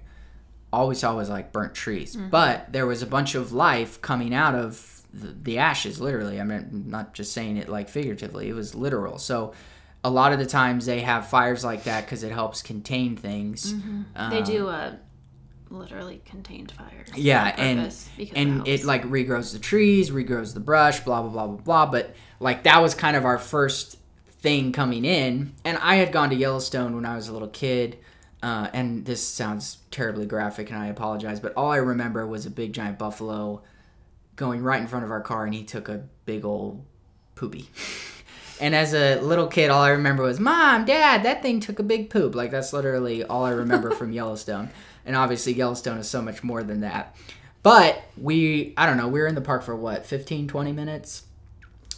all 0.71 0.87
we 0.87 0.95
saw 0.95 1.15
was 1.15 1.29
like 1.29 1.51
burnt 1.51 1.73
trees. 1.73 2.15
Mm-hmm. 2.15 2.29
But 2.29 2.71
there 2.71 2.85
was 2.85 3.01
a 3.01 3.07
bunch 3.07 3.35
of 3.35 3.51
life 3.51 4.01
coming 4.01 4.33
out 4.33 4.55
of 4.55 5.01
the, 5.13 5.35
the 5.41 5.57
ashes. 5.57 5.99
Literally, 5.99 6.39
I 6.39 6.43
mean, 6.43 6.69
I'm 6.71 6.89
not 6.89 7.13
just 7.13 7.33
saying 7.33 7.57
it 7.57 7.69
like 7.69 7.89
figuratively. 7.89 8.49
It 8.49 8.53
was 8.53 8.75
literal. 8.75 9.17
So. 9.17 9.53
A 10.03 10.05
lot 10.05 10.31
of 10.31 10.37
the 10.37 10.45
times 10.45 10.85
they 10.85 10.99
have 10.99 11.29
fires 11.29 11.63
like 11.63 11.85
that 11.85 12.05
because 12.05 12.21
it 12.21 12.31
helps 12.31 12.61
contain 12.61 13.17
things. 13.17 13.73
Mm-hmm. 13.73 14.29
they 14.29 14.37
um, 14.37 14.43
do 14.43 14.67
uh 14.67 14.93
literally 15.69 16.21
contained 16.25 16.71
fires. 16.71 17.09
Yeah, 17.16 17.54
and 17.57 17.94
and 18.35 18.68
it 18.68 18.83
like 18.83 19.04
regrows 19.04 19.54
the 19.54 19.59
trees, 19.59 20.11
regrows 20.11 20.54
the 20.54 20.59
brush, 20.59 20.99
blah 21.01 21.21
blah 21.21 21.31
blah 21.31 21.47
blah 21.47 21.57
blah. 21.57 21.85
But 21.87 22.16
like 22.40 22.63
that 22.63 22.81
was 22.81 22.94
kind 22.94 23.16
of 23.16 23.25
our 23.25 23.37
first 23.37 23.97
thing 24.42 24.71
coming 24.71 25.06
in, 25.06 25.54
and 25.63 25.78
I 25.80 25.95
had 25.95 26.11
gone 26.11 26.30
to 26.30 26.35
Yellowstone 26.35 26.95
when 26.95 27.06
I 27.06 27.16
was 27.16 27.28
a 27.28 27.33
little 27.33 27.47
kid. 27.47 27.97
Uh, 28.44 28.69
and 28.73 29.06
this 29.06 29.25
sounds 29.25 29.80
terribly 29.90 30.28
graphic, 30.28 30.69
and 30.69 30.78
I 30.78 30.87
apologize, 30.87 31.40
but 31.40 31.54
all 31.57 31.71
I 31.71 31.78
remember 31.78 32.28
was 32.28 32.45
a 32.45 32.51
big 32.51 32.73
giant 32.73 32.99
buffalo 32.99 33.63
going 34.35 34.61
right 34.61 34.80
in 34.80 34.85
front 34.85 35.04
of 35.04 35.09
our 35.09 35.21
car, 35.21 35.45
and 35.45 35.54
he 35.56 35.63
took 35.63 35.90
a 35.90 36.04
big 36.25 36.45
old 36.45 36.85
poopy. 37.33 37.69
And 38.59 38.73
as 38.73 38.94
a 38.94 39.19
little 39.19 39.47
kid, 39.47 39.69
all 39.69 39.81
I 39.81 39.90
remember 39.90 40.23
was, 40.23 40.40
Mom, 40.40 40.85
Dad, 40.85 41.23
that 41.23 41.42
thing 41.42 41.59
took 41.59 41.80
a 41.80 41.83
big 41.83 42.09
poop. 42.09 42.35
Like, 42.35 42.51
that's 42.51 42.71
literally 42.71 43.23
all 43.23 43.44
I 43.44 43.51
remember 43.51 43.92
from 43.92 44.11
Yellowstone. 44.13 44.69
And 45.06 45.16
obviously, 45.16 45.54
Yellowstone 45.54 45.97
is 45.97 46.09
so 46.09 46.21
much 46.21 46.44
more 46.44 46.64
than 46.64 46.81
that. 46.81 47.16
But 47.64 48.04
we, 48.16 48.74
I 48.78 48.85
don't 48.85 48.97
know, 48.97 49.07
we 49.07 49.19
were 49.19 49.28
in 49.28 49.35
the 49.35 49.42
park 49.42 49.64
for 49.64 49.76
what, 49.76 50.06
15, 50.06 50.47
20 50.47 50.71
minutes? 50.71 51.24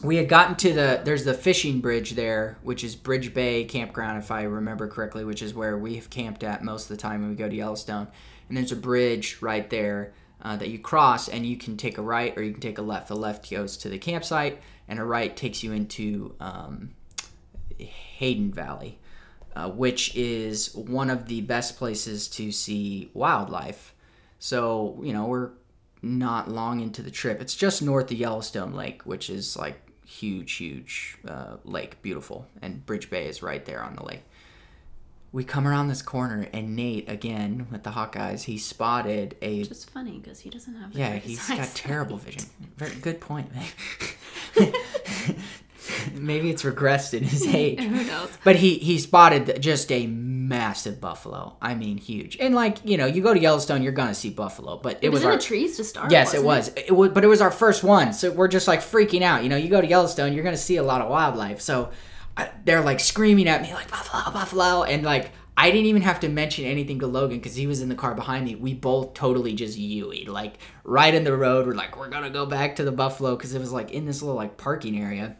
We 0.01 0.17
had 0.17 0.29
gotten 0.29 0.55
to 0.57 0.71
the, 0.73 1.01
there's 1.03 1.25
the 1.25 1.33
fishing 1.33 1.81
bridge 1.81 2.11
there, 2.11 2.57
which 2.61 2.83
is 2.83 2.95
Bridge 2.95 3.33
Bay 3.33 3.65
Campground, 3.65 4.19
if 4.19 4.31
I 4.31 4.43
remember 4.43 4.87
correctly, 4.87 5.25
which 5.25 5.41
is 5.41 5.53
where 5.53 5.77
we've 5.77 6.09
camped 6.09 6.43
at 6.43 6.63
most 6.63 6.83
of 6.83 6.95
the 6.95 7.01
time 7.01 7.21
when 7.21 7.31
we 7.31 7.35
go 7.35 7.49
to 7.49 7.55
Yellowstone. 7.55 8.07
And 8.47 8.57
there's 8.57 8.71
a 8.71 8.77
bridge 8.77 9.39
right 9.41 9.69
there 9.69 10.13
uh, 10.41 10.55
that 10.55 10.69
you 10.69 10.79
cross, 10.79 11.27
and 11.27 11.45
you 11.45 11.57
can 11.57 11.77
take 11.77 11.97
a 11.97 12.01
right 12.01 12.37
or 12.37 12.43
you 12.43 12.51
can 12.51 12.61
take 12.61 12.77
a 12.77 12.83
left. 12.83 13.07
The 13.07 13.15
left 13.15 13.49
goes 13.49 13.75
to 13.77 13.89
the 13.89 13.97
campsite, 13.97 14.61
and 14.87 14.99
a 14.99 15.03
right 15.03 15.35
takes 15.35 15.63
you 15.63 15.73
into 15.73 16.35
um, 16.39 16.91
Hayden 17.77 18.53
Valley, 18.53 18.99
uh, 19.57 19.67
which 19.67 20.15
is 20.15 20.73
one 20.75 21.09
of 21.09 21.27
the 21.27 21.41
best 21.41 21.77
places 21.77 22.27
to 22.27 22.51
see 22.51 23.09
wildlife. 23.15 23.95
So, 24.37 24.99
you 25.01 25.11
know, 25.11 25.25
we're 25.25 25.49
not 26.03 26.47
long 26.47 26.79
into 26.79 27.01
the 27.01 27.09
trip. 27.09 27.41
It's 27.41 27.55
just 27.55 27.81
north 27.81 28.11
of 28.11 28.17
Yellowstone 28.17 28.75
Lake, 28.75 29.01
which 29.03 29.31
is 29.31 29.57
like 29.57 29.81
huge, 30.05 30.53
huge 30.53 31.17
uh, 31.27 31.57
lake, 31.65 32.03
beautiful. 32.03 32.45
And 32.61 32.85
Bridge 32.85 33.09
Bay 33.09 33.25
is 33.25 33.41
right 33.41 33.65
there 33.65 33.81
on 33.81 33.95
the 33.95 34.05
lake. 34.05 34.21
We 35.31 35.43
come 35.43 35.67
around 35.67 35.87
this 35.87 36.03
corner, 36.03 36.47
and 36.53 36.75
Nate, 36.75 37.09
again 37.09 37.67
with 37.71 37.81
the 37.81 37.89
Hawkeyes, 37.91 38.43
he 38.43 38.59
spotted 38.59 39.35
a 39.41 39.59
Which 39.59 39.71
is 39.71 39.85
funny 39.85 40.19
because 40.19 40.39
he 40.39 40.51
doesn't 40.51 40.75
have. 40.75 40.93
yeah, 40.93 41.15
he's 41.15 41.47
got 41.49 41.67
terrible 41.73 42.17
vision. 42.17 42.43
Very 42.77 42.95
good 42.95 43.19
point, 43.19 43.49
man. 43.53 43.65
Maybe 46.17 46.49
it's 46.49 46.63
regressed 46.63 47.13
in 47.13 47.23
his 47.23 47.45
age. 47.55 47.79
Who 47.79 48.03
knows? 48.03 48.29
But 48.43 48.57
he 48.57 48.75
he 48.79 48.97
spotted 48.99 49.61
just 49.61 49.91
a 49.91 50.07
massive 50.07 50.99
buffalo. 51.01 51.57
I 51.61 51.75
mean, 51.75 51.97
huge. 51.97 52.37
And 52.39 52.55
like 52.55 52.77
you 52.83 52.97
know, 52.97 53.05
you 53.05 53.21
go 53.21 53.33
to 53.33 53.39
Yellowstone, 53.39 53.83
you're 53.83 53.91
gonna 53.93 54.15
see 54.15 54.29
buffalo, 54.29 54.77
but 54.77 54.97
it, 54.97 55.05
It 55.05 55.09
was, 55.09 55.19
was 55.19 55.23
in 55.23 55.29
our 55.31 55.37
the 55.37 55.43
trees 55.43 55.77
to 55.77 55.83
start. 55.83 56.11
yes, 56.11 56.33
it 56.33 56.43
was. 56.43 56.71
It 56.75 56.91
was, 56.95 57.09
but 57.11 57.23
it 57.23 57.27
was 57.27 57.41
our 57.41 57.51
first 57.51 57.83
one, 57.83 58.13
so 58.13 58.31
we're 58.31 58.47
just 58.47 58.67
like 58.67 58.79
freaking 58.81 59.21
out. 59.21 59.43
You 59.43 59.49
know, 59.49 59.57
you 59.57 59.69
go 59.69 59.81
to 59.81 59.87
Yellowstone, 59.87 60.33
you're 60.33 60.43
gonna 60.43 60.57
see 60.57 60.77
a 60.77 60.83
lot 60.83 61.01
of 61.01 61.09
wildlife, 61.09 61.61
so 61.61 61.91
I, 62.35 62.49
they're 62.65 62.81
like 62.81 62.99
screaming 62.99 63.47
at 63.47 63.61
me 63.61 63.73
like 63.73 63.89
buffalo, 63.91 64.31
buffalo, 64.33 64.83
and 64.83 65.03
like. 65.03 65.31
I 65.59 65.71
didn't 65.71 65.87
even 65.87 66.03
have 66.03 66.19
to 66.19 66.29
mention 66.29 66.65
anything 66.65 66.99
to 66.99 67.07
Logan 67.07 67.39
because 67.39 67.55
he 67.55 67.65
was 67.65 67.81
in 67.81 67.89
the 67.89 67.95
car 67.95 68.13
behind 68.13 68.45
me. 68.45 68.53
We 68.53 68.75
both 68.75 69.15
totally 69.15 69.53
just 69.53 69.75
Yuied, 69.75 70.27
like 70.27 70.59
right 70.83 71.11
in 71.11 71.23
the 71.23 71.35
road. 71.35 71.65
We're 71.65 71.73
like, 71.73 71.97
we're 71.97 72.09
gonna 72.09 72.29
go 72.29 72.45
back 72.45 72.75
to 72.75 72.83
the 72.83 72.91
buffalo 72.91 73.35
because 73.35 73.55
it 73.55 73.59
was 73.59 73.71
like 73.71 73.89
in 73.89 74.05
this 74.05 74.21
little 74.21 74.35
like 74.35 74.57
parking 74.57 74.99
area. 75.01 75.35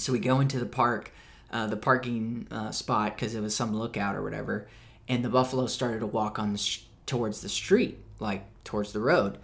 So 0.00 0.12
we 0.12 0.20
go 0.20 0.38
into 0.38 0.60
the 0.60 0.66
park, 0.66 1.12
uh, 1.52 1.66
the 1.66 1.76
parking 1.76 2.46
uh, 2.52 2.70
spot 2.70 3.16
because 3.16 3.34
it 3.34 3.40
was 3.40 3.54
some 3.54 3.76
lookout 3.76 4.14
or 4.14 4.22
whatever, 4.22 4.68
and 5.08 5.24
the 5.24 5.28
buffalo 5.28 5.66
started 5.66 6.00
to 6.00 6.06
walk 6.06 6.38
on 6.38 6.52
the 6.52 6.58
sh- 6.58 6.82
towards 7.04 7.40
the 7.40 7.48
street, 7.48 7.98
like 8.20 8.44
towards 8.62 8.92
the 8.92 9.00
road. 9.00 9.38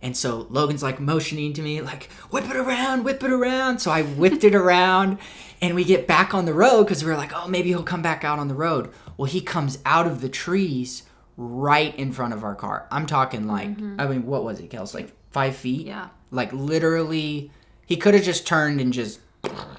And 0.00 0.16
so 0.16 0.46
Logan's 0.48 0.82
like 0.82 1.00
motioning 1.00 1.52
to 1.52 1.60
me, 1.60 1.82
like, 1.82 2.04
whip 2.30 2.48
it 2.48 2.56
around, 2.56 3.04
whip 3.04 3.22
it 3.22 3.30
around. 3.30 3.80
So 3.80 3.90
I 3.90 4.02
whipped 4.02 4.42
it 4.42 4.54
around, 4.54 5.18
and 5.60 5.74
we 5.74 5.84
get 5.84 6.06
back 6.06 6.32
on 6.32 6.46
the 6.46 6.54
road 6.54 6.84
because 6.84 7.04
we 7.04 7.10
are 7.10 7.16
like, 7.18 7.32
oh, 7.34 7.46
maybe 7.46 7.68
he'll 7.68 7.82
come 7.82 8.00
back 8.00 8.24
out 8.24 8.38
on 8.38 8.48
the 8.48 8.54
road. 8.54 8.90
Well, 9.18 9.30
he 9.30 9.42
comes 9.42 9.80
out 9.84 10.06
of 10.06 10.22
the 10.22 10.30
trees 10.30 11.02
right 11.36 11.94
in 11.96 12.12
front 12.12 12.32
of 12.32 12.42
our 12.42 12.54
car. 12.54 12.86
I'm 12.90 13.04
talking 13.04 13.46
like, 13.46 13.68
I 13.98 14.06
mean, 14.06 14.24
what 14.24 14.44
was 14.44 14.60
it, 14.60 14.70
Kels? 14.70 14.94
Like 14.94 15.12
five 15.30 15.56
feet? 15.56 15.86
Yeah. 15.86 16.08
Like 16.30 16.54
literally, 16.54 17.50
he 17.84 17.98
could 17.98 18.14
have 18.14 18.22
just 18.22 18.46
turned 18.46 18.80
and 18.80 18.94
just 18.94 19.20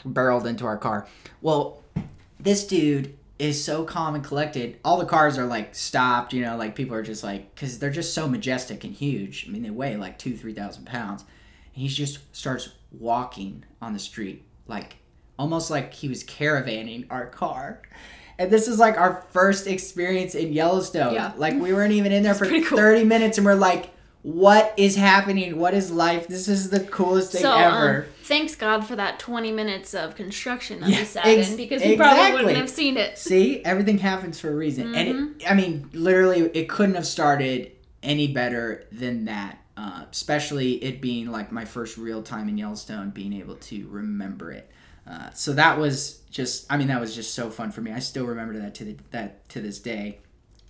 barreled 0.06 0.48
into 0.48 0.66
our 0.66 0.78
car. 0.78 1.08
Well, 1.42 1.84
this 2.40 2.66
dude 2.66 3.18
is 3.40 3.64
so 3.64 3.84
calm 3.84 4.16
and 4.16 4.24
collected. 4.24 4.80
All 4.86 4.98
the 4.98 5.06
cars 5.06 5.38
are 5.38 5.46
like 5.46 5.74
stopped, 5.76 6.34
you 6.34 6.42
know, 6.44 6.56
like 6.58 6.76
people 6.76 6.96
are 6.96 7.04
just 7.04 7.24
like, 7.24 7.54
because 7.56 7.80
they're 7.80 7.90
just 7.90 8.14
so 8.14 8.28
majestic 8.28 8.84
and 8.84 8.94
huge. 8.94 9.46
I 9.48 9.52
mean, 9.52 9.64
they 9.64 9.70
weigh 9.70 9.96
like 9.98 10.18
two, 10.18 10.36
three 10.38 10.54
thousand 10.54 10.86
pounds. 10.86 11.24
And 11.76 11.82
he 11.84 11.88
just 11.88 12.20
starts 12.36 12.70
walking 12.92 13.64
on 13.82 13.94
the 13.94 14.00
street, 14.00 14.44
like 14.68 14.98
almost 15.40 15.72
like 15.72 15.94
he 15.94 16.08
was 16.08 16.24
caravanning 16.24 17.08
our 17.10 17.26
car. 17.26 17.82
And 18.38 18.50
this 18.52 18.68
is 18.68 18.80
like 18.80 18.98
our 18.98 19.24
first 19.32 19.68
experience 19.68 20.36
in 20.36 20.52
Yellowstone. 20.54 21.14
Yeah. 21.14 21.34
Like 21.38 21.56
we 21.56 21.74
weren't 21.74 21.94
even 21.94 22.12
in 22.12 22.24
there 22.24 22.34
for 22.36 22.46
cool. 22.48 22.78
30 22.78 23.04
minutes 23.06 23.38
and 23.38 23.46
we're 23.46 23.56
like, 23.56 23.90
what 24.24 24.74
is 24.78 24.96
happening? 24.96 25.58
What 25.58 25.74
is 25.74 25.92
life? 25.92 26.28
This 26.28 26.48
is 26.48 26.70
the 26.70 26.80
coolest 26.80 27.32
thing 27.32 27.42
So, 27.42 27.56
ever. 27.56 28.04
um, 28.04 28.06
thanks 28.24 28.56
God 28.56 28.86
for 28.86 28.96
that 28.96 29.20
20 29.20 29.52
minutes 29.52 29.94
of 29.94 30.16
construction 30.16 30.80
that 30.82 30.88
we 30.88 30.94
Yeah, 30.94 31.04
sat 31.04 31.26
ex- 31.26 31.52
in 31.52 31.58
because 31.58 31.82
we 31.82 31.96
probably 31.98 32.34
wouldn't 32.34 32.58
have 32.58 32.70
seen 32.70 32.98
it. 32.98 33.18
See, 33.18 33.64
everything 33.66 33.98
happens 33.98 34.40
for 34.40 34.50
a 34.50 34.56
reason. 34.56 34.94
And 34.96 35.10
Mm-hmm. 35.10 35.40
it, 35.42 35.52
I 35.52 35.54
mean, 35.54 35.90
literally, 35.94 36.42
it 36.54 36.70
couldn't 36.70 36.96
have 36.96 37.06
started 37.08 37.72
any 38.04 38.28
better 38.28 38.86
than 38.92 39.26
that. 39.26 39.58
Uh, 39.78 40.04
especially 40.12 40.74
it 40.84 41.02
being 41.02 41.32
like 41.32 41.52
my 41.52 41.66
first 41.66 41.98
real 41.98 42.22
time 42.22 42.48
in 42.50 42.58
Yellowstone, 42.58 43.10
being 43.10 43.34
able 43.34 43.56
to 43.56 43.88
remember 43.88 44.52
it. 44.52 44.70
Uh, 45.10 45.30
so 45.32 45.54
that 45.54 45.80
was 45.80 46.20
just, 46.30 46.72
I 46.72 46.78
mean, 46.78 46.90
that 46.90 47.00
was 47.00 47.16
just 47.16 47.34
so 47.34 47.50
fun 47.50 47.72
for 47.72 47.82
me. 47.82 47.92
I 47.92 48.00
still 48.00 48.26
remember 48.26 48.60
that 48.60 48.76
to 48.76 48.84
the, 48.86 48.98
that 49.12 49.48
to 49.50 49.62
this 49.62 49.80
day. 49.80 50.20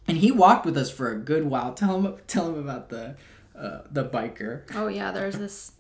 And 0.08 0.18
he 0.18 0.32
walked 0.32 0.66
with 0.66 0.78
us 0.78 0.90
for 0.90 1.12
a 1.12 1.18
good 1.18 1.46
while. 1.46 1.74
Tell 1.74 2.00
him, 2.02 2.16
tell 2.28 2.48
him 2.48 2.58
about 2.60 2.90
the 2.90 3.16
uh, 3.58 3.80
the 3.92 4.06
biker. 4.06 4.62
Oh 4.76 4.88
yeah, 4.88 5.12
there's 5.12 5.38
this 5.38 5.74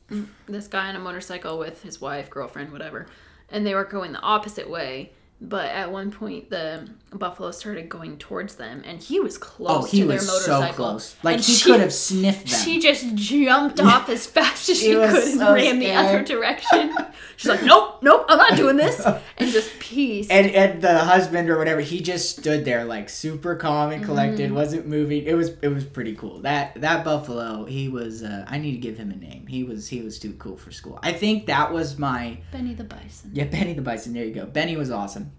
this 0.48 0.68
guy 0.68 0.90
on 0.90 0.96
a 0.96 1.00
motorcycle 1.00 1.58
with 1.58 1.84
his 1.84 2.02
wife, 2.02 2.30
girlfriend, 2.30 2.72
whatever, 2.72 3.08
and 3.50 3.66
they 3.66 3.74
were 3.76 3.86
going 3.86 4.12
the 4.12 4.20
opposite 4.22 4.70
way. 4.70 5.12
But 5.44 5.72
at 5.72 5.92
one 5.92 6.12
point, 6.12 6.52
the 6.52 6.88
buffalo 7.12 7.50
started 7.50 7.90
going 7.90 8.20
towards 8.20 8.56
them, 8.56 8.84
and 8.86 9.02
he 9.02 9.20
was 9.20 9.40
close 9.40 9.70
Oh, 9.72 9.84
he 9.88 10.02
to 10.02 10.06
their 10.06 10.18
was 10.18 10.28
motorcycle. 10.28 10.68
so 10.68 10.74
close. 10.76 11.16
Like 11.24 11.36
And 11.38 11.44
he 11.44 11.54
she- 11.54 11.72
could 11.72 11.80
have 11.80 11.92
sniffed 11.94 12.48
them. 12.52 12.60
She 12.60 12.80
just 12.80 13.16
jumped 13.16 13.80
off 13.80 14.08
as 14.10 14.28
fast 14.28 14.70
as 14.70 14.80
she 14.80 14.96
was 14.96 15.12
could 15.12 15.24
and 15.32 15.40
so 15.40 15.54
ran 15.56 15.80
the 15.80 15.94
other 15.94 16.24
direction. 16.24 16.94
She's 17.38 17.50
like, 17.50 17.64
"Nope, 17.64 17.91
nope, 18.02 18.26
I'm 18.30 18.38
not 18.38 18.56
doing 18.58 18.78
this," 18.78 19.00
and 19.06 19.52
just 19.52 19.78
peace. 19.80 20.28
and 20.30 20.50
and 20.52 20.82
the 20.82 21.00
husband 21.00 21.50
or 21.50 21.58
whatever 21.58 21.82
he 21.82 22.02
just 22.02 22.38
stood 22.40 22.66
there 22.66 22.86
like 22.86 23.10
super 23.10 23.56
calm 23.56 23.92
and 23.92 24.04
collected 24.04 24.46
Mm-hmm. 24.48 24.56
wasn't 24.56 24.88
moving 24.88 25.24
it 25.26 25.34
was 25.36 25.50
it 25.62 25.68
was 25.68 25.84
pretty 25.84 26.16
cool 26.16 26.40
that 26.42 26.80
that 26.82 27.04
buffalo 27.04 27.66
he 27.66 27.90
was 27.90 28.24
uh, 28.24 28.46
i 28.48 28.58
need 28.58 28.72
to 28.72 28.78
give 28.78 28.98
him 28.98 29.12
a 29.12 29.16
name 29.16 29.46
he 29.48 29.64
was 29.64 29.88
he 29.90 30.02
was 30.02 30.18
too 30.20 30.34
cool 30.34 30.56
for 30.58 30.72
school 30.72 30.98
i 31.04 31.12
think 31.12 31.46
that 31.48 31.72
was 31.74 31.98
my 32.00 32.38
Benny 32.52 32.74
the 32.74 32.84
Bison. 32.86 33.32
yeah 33.34 33.44
benny 33.46 33.74
the 33.74 33.82
bison 33.82 34.14
there 34.14 34.24
you 34.26 34.34
go 34.34 34.46
benny 34.46 34.78
was 34.78 34.90
awesome 34.90 35.32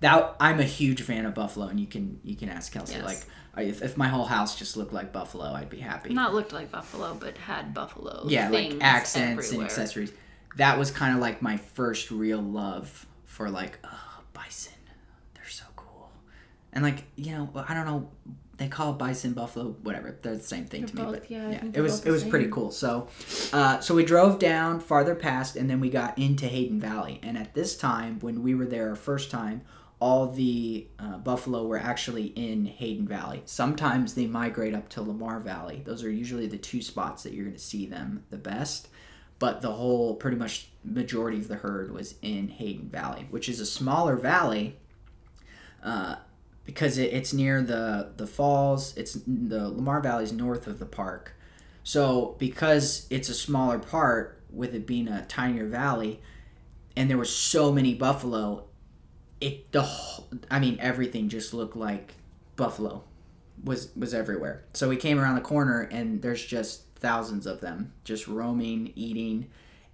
that 0.00 0.36
i'm 0.40 0.60
a 0.60 0.64
huge 0.64 1.02
fan 1.02 1.26
of 1.26 1.34
buffalo 1.34 1.66
and 1.66 1.80
you 1.80 1.86
can 1.86 2.20
you 2.22 2.36
can 2.36 2.48
ask 2.48 2.72
kelsey 2.72 2.94
Yes. 2.94 3.04
like 3.04 3.66
if, 3.68 3.82
if 3.82 3.96
my 3.96 4.08
whole 4.08 4.24
house 4.24 4.56
just 4.58 4.76
looked 4.76 4.92
like 4.92 5.12
buffalo 5.12 5.52
i'd 5.54 5.70
be 5.70 5.78
happy 5.80 6.12
Not 6.12 6.34
looked 6.34 6.52
like 6.52 6.70
buffalo, 6.70 7.16
but 7.18 7.36
had 7.38 7.72
buffalo. 7.74 8.24
yeah 8.28 8.48
like 8.48 8.74
accents 8.80 9.46
everywhere. 9.46 9.54
and 9.54 9.64
accessories 9.64 10.12
that 10.56 10.78
was 10.78 10.90
kind 10.90 11.14
of 11.14 11.20
like 11.20 11.42
my 11.42 11.56
first 11.56 12.10
real 12.10 12.40
love 12.40 13.06
for 13.24 13.50
like 13.50 13.78
oh, 13.84 14.22
bison 14.32 14.72
they're 15.34 15.48
so 15.48 15.64
cool 15.76 16.10
and 16.72 16.84
like 16.84 17.04
you 17.16 17.32
know 17.32 17.48
i 17.68 17.74
don't 17.74 17.86
know 17.86 18.08
they 18.56 18.68
call 18.68 18.92
it 18.92 18.98
bison 18.98 19.32
buffalo 19.32 19.74
whatever 19.82 20.16
they're 20.22 20.36
the 20.36 20.42
same 20.42 20.64
thing 20.64 20.86
to 20.86 20.96
me 20.96 21.02
but 21.02 21.30
yeah, 21.30 21.50
yeah, 21.50 21.64
it 21.72 21.80
was 21.80 22.04
it 22.06 22.10
was 22.10 22.22
pretty 22.22 22.48
cool 22.48 22.70
so 22.70 23.08
uh, 23.52 23.80
so 23.80 23.94
we 23.94 24.04
drove 24.04 24.38
down 24.38 24.78
farther 24.78 25.14
past 25.14 25.56
and 25.56 25.68
then 25.68 25.80
we 25.80 25.90
got 25.90 26.16
into 26.18 26.46
hayden 26.46 26.78
valley 26.78 27.18
and 27.22 27.36
at 27.36 27.54
this 27.54 27.76
time 27.76 28.18
when 28.20 28.42
we 28.42 28.54
were 28.54 28.66
there 28.66 28.90
our 28.90 28.96
first 28.96 29.30
time 29.30 29.62
all 30.00 30.26
the 30.26 30.86
uh, 30.98 31.16
buffalo 31.18 31.66
were 31.66 31.78
actually 31.78 32.26
in 32.26 32.66
Hayden 32.66 33.08
Valley. 33.08 33.42
Sometimes 33.46 34.12
they 34.12 34.26
migrate 34.26 34.74
up 34.74 34.88
to 34.90 35.02
Lamar 35.02 35.40
Valley. 35.40 35.82
Those 35.82 36.04
are 36.04 36.10
usually 36.10 36.46
the 36.46 36.58
two 36.58 36.82
spots 36.82 37.22
that 37.22 37.32
you're 37.32 37.44
going 37.44 37.56
to 37.56 37.62
see 37.62 37.86
them 37.86 38.24
the 38.28 38.36
best. 38.36 38.88
But 39.44 39.60
the 39.60 39.72
whole, 39.72 40.14
pretty 40.14 40.38
much 40.38 40.68
majority 40.82 41.36
of 41.36 41.48
the 41.48 41.56
herd 41.56 41.92
was 41.92 42.14
in 42.22 42.48
Hayden 42.48 42.88
Valley, 42.88 43.26
which 43.28 43.46
is 43.46 43.60
a 43.60 43.66
smaller 43.66 44.16
valley 44.16 44.78
uh, 45.82 46.16
because 46.64 46.96
it, 46.96 47.12
it's 47.12 47.34
near 47.34 47.60
the 47.60 48.12
the 48.16 48.26
falls. 48.26 48.96
It's 48.96 49.18
the 49.26 49.68
Lamar 49.68 50.00
Valley 50.00 50.24
is 50.24 50.32
north 50.32 50.66
of 50.66 50.78
the 50.78 50.86
park. 50.86 51.34
So 51.82 52.36
because 52.38 53.06
it's 53.10 53.28
a 53.28 53.34
smaller 53.34 53.78
part, 53.78 54.40
with 54.50 54.74
it 54.74 54.86
being 54.86 55.08
a 55.08 55.26
tinier 55.26 55.66
valley, 55.66 56.22
and 56.96 57.10
there 57.10 57.18
were 57.18 57.26
so 57.26 57.70
many 57.70 57.92
buffalo, 57.92 58.64
it 59.42 59.70
the 59.72 59.82
whole, 59.82 60.26
I 60.50 60.58
mean 60.58 60.78
everything 60.80 61.28
just 61.28 61.52
looked 61.52 61.76
like 61.76 62.14
buffalo 62.56 63.04
was 63.62 63.94
was 63.94 64.14
everywhere. 64.14 64.64
So 64.72 64.88
we 64.88 64.96
came 64.96 65.20
around 65.20 65.34
the 65.34 65.42
corner 65.42 65.82
and 65.82 66.22
there's 66.22 66.42
just 66.42 66.83
thousands 67.04 67.46
of 67.46 67.60
them 67.60 67.92
just 68.04 68.26
roaming, 68.26 68.92
eating, 68.96 69.48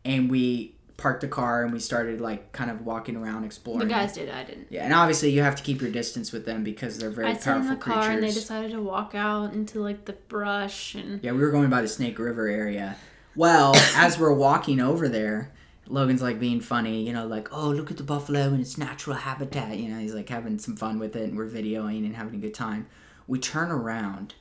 and 0.04 0.30
we 0.30 0.74
parked 0.96 1.22
the 1.22 1.28
car 1.28 1.64
and 1.64 1.72
we 1.72 1.78
started 1.80 2.20
like 2.20 2.52
kind 2.52 2.70
of 2.70 2.84
walking 2.84 3.16
around 3.16 3.42
exploring. 3.44 3.88
The 3.88 3.94
guys 3.94 4.12
did, 4.12 4.28
I 4.30 4.44
didn't. 4.44 4.66
yeah, 4.70 4.84
and 4.84 4.92
obviously 4.94 5.30
you 5.30 5.42
have 5.42 5.56
to 5.56 5.62
keep 5.62 5.80
your 5.80 5.90
distance 5.90 6.30
with 6.30 6.44
them 6.44 6.62
because 6.62 6.98
they're 6.98 7.10
very 7.10 7.28
I 7.30 7.34
sat 7.34 7.56
in 7.56 7.62
powerful 7.62 7.76
the 7.76 7.82
car 7.82 7.94
creatures. 8.02 8.14
and 8.14 8.22
they 8.22 8.32
decided 8.32 8.70
to 8.72 8.82
walk 8.82 9.14
out 9.14 9.52
into 9.54 9.80
like 9.80 10.04
the 10.04 10.12
brush 10.12 10.94
and 10.94 11.22
Yeah, 11.24 11.32
we 11.32 11.38
were 11.38 11.50
going 11.50 11.70
by 11.70 11.80
the 11.82 11.88
Snake 11.88 12.18
River 12.18 12.48
area. 12.48 12.96
Well, 13.34 13.74
as 13.96 14.18
we're 14.18 14.34
walking 14.34 14.78
over 14.80 15.08
there, 15.08 15.52
Logan's 15.88 16.22
like 16.22 16.38
being 16.38 16.60
funny, 16.60 17.02
you 17.04 17.12
know, 17.12 17.26
like, 17.26 17.48
oh, 17.52 17.70
look 17.70 17.90
at 17.90 17.96
the 17.96 18.02
buffalo 18.04 18.48
in 18.48 18.60
its 18.60 18.76
natural 18.78 19.16
habitat. 19.16 19.78
You 19.78 19.88
know, 19.88 19.98
he's 19.98 20.14
like 20.14 20.28
having 20.28 20.58
some 20.58 20.76
fun 20.76 20.98
with 21.00 21.16
it, 21.16 21.24
and 21.30 21.36
we're 21.36 21.48
videoing 21.48 22.04
and 22.04 22.14
having 22.14 22.34
a 22.36 22.38
good 22.38 22.54
time. 22.54 22.86
We 23.26 23.38
turn 23.40 23.70
around 23.72 24.34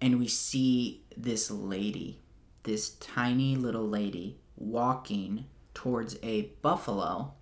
and 0.00 0.18
we 0.18 0.28
see 0.28 1.02
this 1.16 1.50
lady, 1.50 2.20
this 2.62 2.90
tiny 2.90 3.56
little 3.56 3.88
lady, 3.88 4.38
walking 4.56 5.46
towards 5.74 6.16
a 6.22 6.50
buffalo. 6.62 7.32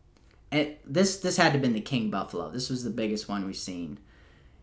And 0.52 0.76
this 0.84 1.18
this 1.18 1.36
had 1.36 1.46
to 1.46 1.52
have 1.52 1.62
been 1.62 1.72
the 1.72 1.80
king 1.80 2.10
buffalo. 2.10 2.50
This 2.50 2.70
was 2.70 2.84
the 2.84 2.90
biggest 2.90 3.28
one 3.28 3.46
we've 3.46 3.56
seen. 3.56 3.98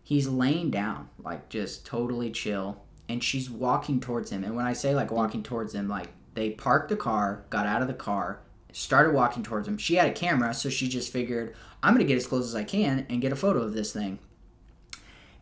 He's 0.03 0.27
laying 0.27 0.69
down, 0.69 1.09
like 1.17 1.50
just 1.50 1.85
totally 1.85 2.31
chill, 2.31 2.83
and 3.07 3.23
she's 3.23 3.50
walking 3.50 4.00
towards 4.00 4.31
him. 4.31 4.43
And 4.43 4.55
when 4.55 4.65
I 4.65 4.73
say 4.73 4.95
like 4.95 5.12
walking 5.12 5.43
towards 5.43 5.73
him, 5.73 5.88
like 5.88 6.09
they 6.33 6.51
parked 6.51 6.89
the 6.89 6.95
car, 6.95 7.45
got 7.50 7.65
out 7.65 7.81
of 7.81 7.88
the 7.88 7.93
car, 7.93 8.39
started 8.71 9.13
walking 9.13 9.43
towards 9.43 9.67
him. 9.67 9.77
She 9.77 9.95
had 9.95 10.09
a 10.09 10.13
camera, 10.13 10.53
so 10.53 10.69
she 10.69 10.89
just 10.89 11.12
figured, 11.12 11.55
I'm 11.81 11.93
gonna 11.93 12.05
get 12.05 12.17
as 12.17 12.27
close 12.27 12.45
as 12.45 12.55
I 12.55 12.63
can 12.63 13.05
and 13.09 13.21
get 13.21 13.31
a 13.31 13.35
photo 13.35 13.62
of 13.62 13.73
this 13.73 13.93
thing. 13.93 14.19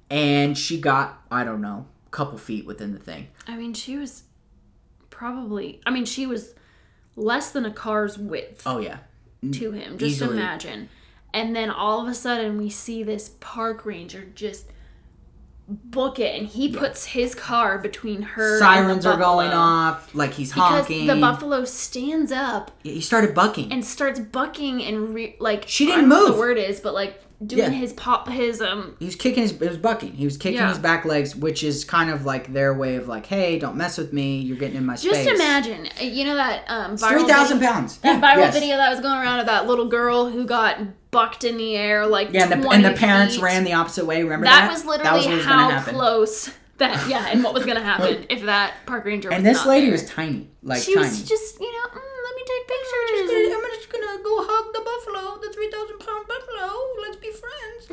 And 0.09 0.57
she 0.57 0.79
got, 0.79 1.21
I 1.31 1.43
don't 1.43 1.61
know, 1.61 1.87
couple 2.11 2.37
feet 2.37 2.65
within 2.65 2.93
the 2.93 2.99
thing. 2.99 3.27
I 3.47 3.55
mean 3.55 3.73
she 3.73 3.97
was 3.97 4.23
probably 5.09 5.81
I 5.85 5.91
mean 5.91 6.05
she 6.05 6.25
was 6.25 6.53
less 7.15 7.51
than 7.51 7.65
a 7.65 7.71
car's 7.71 8.17
width 8.17 8.63
Oh 8.65 8.79
yeah, 8.79 8.97
to 9.51 9.71
him. 9.71 9.97
Just 9.97 10.15
easily. 10.15 10.37
imagine. 10.37 10.89
And 11.33 11.55
then 11.55 11.69
all 11.69 12.01
of 12.01 12.07
a 12.07 12.13
sudden 12.13 12.57
we 12.57 12.69
see 12.69 13.03
this 13.03 13.29
park 13.39 13.85
ranger 13.85 14.25
just 14.35 14.65
book 15.67 16.19
it 16.19 16.37
and 16.37 16.47
he 16.49 16.73
puts 16.75 17.05
his 17.05 17.33
car 17.33 17.77
between 17.77 18.21
her 18.21 18.55
and 18.55 18.59
sirens 18.59 19.05
are 19.05 19.17
going 19.17 19.51
off, 19.51 20.13
like 20.13 20.33
he's 20.33 20.51
honking. 20.51 21.05
because 21.05 21.15
the 21.15 21.21
buffalo 21.21 21.63
stands 21.63 22.29
up 22.31 22.71
he 22.83 22.99
started 22.99 23.33
bucking. 23.33 23.71
and 23.71 23.85
starts 23.85 24.19
bucking 24.19 24.83
and 24.83 25.13
re- 25.15 25.35
like 25.39 25.63
She 25.67 25.85
didn't 25.85 26.01
don't 26.01 26.09
know 26.09 26.15
what 26.23 26.27
move. 26.27 26.35
the 26.35 26.39
word 26.41 26.57
is 26.57 26.81
but 26.81 26.93
like 26.93 27.23
doing 27.45 27.59
Yeah. 27.63 27.69
his 27.69 27.93
pop 27.93 28.29
his 28.29 28.61
um 28.61 28.95
He 28.99 29.05
was 29.05 29.15
kicking 29.15 29.43
his, 29.43 29.51
it 29.53 29.61
was 29.67 29.77
bucking. 29.77 30.13
He 30.13 30.25
was 30.25 30.37
kicking 30.37 30.59
Yeah. 30.59 30.69
his 30.69 30.77
back 30.79 31.05
legs, 31.05 31.35
which 31.35 31.63
is 31.63 31.83
kind 31.83 32.09
of 32.09 32.25
like 32.25 32.53
their 32.53 32.73
way 32.73 32.95
of 32.95 33.07
like, 33.07 33.25
hey, 33.25 33.57
don't 33.59 33.75
mess 33.75 33.97
with 33.97 34.13
me. 34.13 34.39
You're 34.39 34.57
getting 34.57 34.77
in 34.77 34.85
my 34.85 34.93
just 34.95 35.05
space. 35.21 35.27
imagine 35.27 35.87
uh, 35.99 36.03
you 36.03 36.25
know 36.25 36.35
that 36.35 36.65
um 36.67 36.97
viral 36.97 37.09
Three 37.21 37.27
thousand 37.27 37.59
pounds. 37.61 37.97
that 37.99 38.21
Yeah, 38.21 38.21
viral 38.21 38.37
yes. 38.41 38.53
video 38.53 38.77
that 38.77 38.89
was 38.91 38.99
going 38.99 39.17
around 39.19 39.39
of 39.39 39.45
that 39.47 39.67
little 39.67 39.87
girl 39.87 40.29
who 40.29 40.45
got 40.45 40.79
bucked 41.11 41.43
in 41.43 41.57
the 41.57 41.75
air 41.75 42.05
like 42.07 42.29
Yeah, 42.31 42.49
and 42.51 42.63
the, 42.63 42.69
and 42.69 42.85
the 42.85 42.91
parents 42.93 43.37
ran 43.39 43.63
the 43.63 43.73
opposite 43.73 44.05
way. 44.05 44.23
Remember 44.23 44.45
that, 44.45 44.67
that? 44.67 44.71
was 44.71 44.83
That 44.83 44.89
literally 44.89 45.25
what 45.27 45.35
was 45.37 45.45
how 45.45 45.81
close 45.81 46.51
that 46.77 47.07
yeah 47.09 47.27
and 47.29 47.43
what 47.43 47.53
was 47.53 47.65
gonna 47.65 47.83
happen 47.83 48.25
if 48.29 48.43
that 48.45 48.73
park 48.85 49.05
ranger 49.05 49.29
And 49.31 49.45
this 49.45 49.65
lady 49.65 49.85
there. 49.87 49.91
was 49.93 50.05
tiny, 50.09 50.49
like 50.63 50.81
she 50.81 50.93
tiny. 50.95 51.05
was 51.07 51.21
just 51.27 51.59
you 51.59 51.71
know 51.71 51.87
mm, 51.89 51.95
let 52.25 52.33
me 52.37 52.43
take 52.47 52.63
pictures 52.73 53.09
I'm 53.11 53.27
pictures 53.27 53.77
just 53.77 53.91
gonna 53.91 54.23
go 54.23 54.33
hug 54.49 54.65
the 54.73 54.81
buffalo, 54.81 55.37
the 55.41 55.53
three 55.53 55.69
thousand 55.69 55.99
pound 55.99 56.25
buffalo. 56.27 56.69
Let's. 57.01 57.17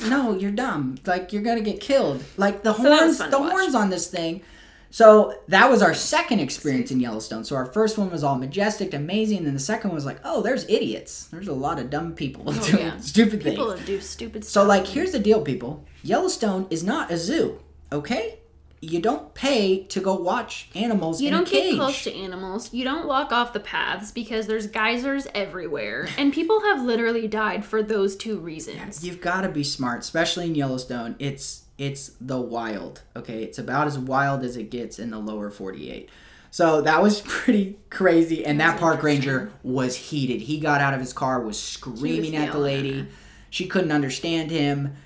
No, 0.08 0.34
you're 0.36 0.50
dumb. 0.50 0.98
Like 1.06 1.32
you're 1.32 1.42
gonna 1.42 1.60
get 1.60 1.80
killed. 1.80 2.22
Like 2.36 2.62
the 2.62 2.72
that 2.72 2.78
horns, 2.78 3.18
the 3.18 3.38
horns 3.38 3.74
on 3.74 3.90
this 3.90 4.08
thing. 4.08 4.42
So 4.90 5.34
that 5.48 5.70
was 5.70 5.82
our 5.82 5.92
second 5.92 6.40
experience 6.40 6.90
in 6.90 6.98
Yellowstone. 6.98 7.44
So 7.44 7.56
our 7.56 7.66
first 7.66 7.98
one 7.98 8.10
was 8.10 8.24
all 8.24 8.36
majestic, 8.38 8.94
amazing, 8.94 9.38
and 9.38 9.46
then 9.46 9.52
the 9.54 9.60
second 9.60 9.90
one 9.90 9.94
was 9.94 10.06
like, 10.06 10.18
oh, 10.24 10.40
there's 10.40 10.64
idiots. 10.66 11.26
There's 11.26 11.48
a 11.48 11.52
lot 11.52 11.78
of 11.78 11.90
dumb 11.90 12.14
people 12.14 12.44
oh, 12.46 12.52
doing 12.70 12.84
Oh, 12.84 12.86
yeah. 12.86 12.96
stupid 12.98 13.42
things. 13.42 13.56
people 13.56 13.76
do 13.76 14.00
stupid 14.00 14.44
So, 14.46 14.64
like, 14.64 14.86
here's 14.86 15.12
the 15.12 15.18
deal, 15.18 15.42
people. 15.42 15.84
Yellowstone 16.02 16.66
is 16.70 16.82
not 16.82 17.10
a 17.10 17.18
zoo, 17.18 17.58
okay? 17.92 18.37
You 18.80 19.00
don't 19.00 19.34
pay 19.34 19.82
to 19.84 20.00
go 20.00 20.14
watch 20.14 20.68
animals 20.74 21.20
You 21.20 21.30
don't 21.30 21.48
get 21.48 21.74
close 21.74 22.04
to 22.04 22.14
animals. 22.14 22.72
You 22.72 22.84
don't 22.84 23.06
walk 23.08 23.32
off 23.32 23.52
the 23.52 23.60
paths 23.60 24.12
because 24.12 24.46
there's 24.46 24.66
geysers 24.66 25.26
everywhere. 25.34 26.08
And 26.18 26.32
people 26.32 26.60
have 26.62 26.82
literally 26.82 27.28
died 27.28 27.64
for 27.64 27.82
those 27.82 28.16
two 28.16 28.38
reasons. 28.38 29.04
You've 29.04 29.20
got 29.20 29.42
to 29.42 29.48
be 29.48 29.62
smart, 29.62 30.00
especially 30.00 30.46
in 30.46 30.54
Yellowstone. 30.54 31.16
It's 31.18 31.64
it's 31.78 32.12
the 32.20 32.40
wild, 32.40 33.02
okay? 33.14 33.44
It's 33.44 33.58
about 33.58 33.86
as 33.86 33.98
wild 33.98 34.42
as 34.42 34.56
it 34.56 34.70
gets 34.70 34.98
in 34.98 35.10
the 35.10 35.18
lower 35.18 35.48
48. 35.48 36.08
So 36.50 36.80
that 36.82 37.00
was 37.02 37.20
pretty 37.26 37.78
crazy, 37.88 38.44
and 38.44 38.60
that 38.60 38.80
park 38.80 39.02
ranger 39.02 39.52
was 39.62 39.94
heated. 39.94 40.42
He 40.42 40.58
got 40.58 40.80
out 40.80 40.92
of 40.92 41.00
his 41.00 41.12
car, 41.12 41.40
was 41.40 41.60
screaming 41.60 42.36
at 42.36 42.52
the 42.52 42.58
at 42.58 42.62
lady. 42.62 43.06
She 43.50 43.66
couldn't 43.66 43.92
understand 43.92 44.50
him. 44.50 44.96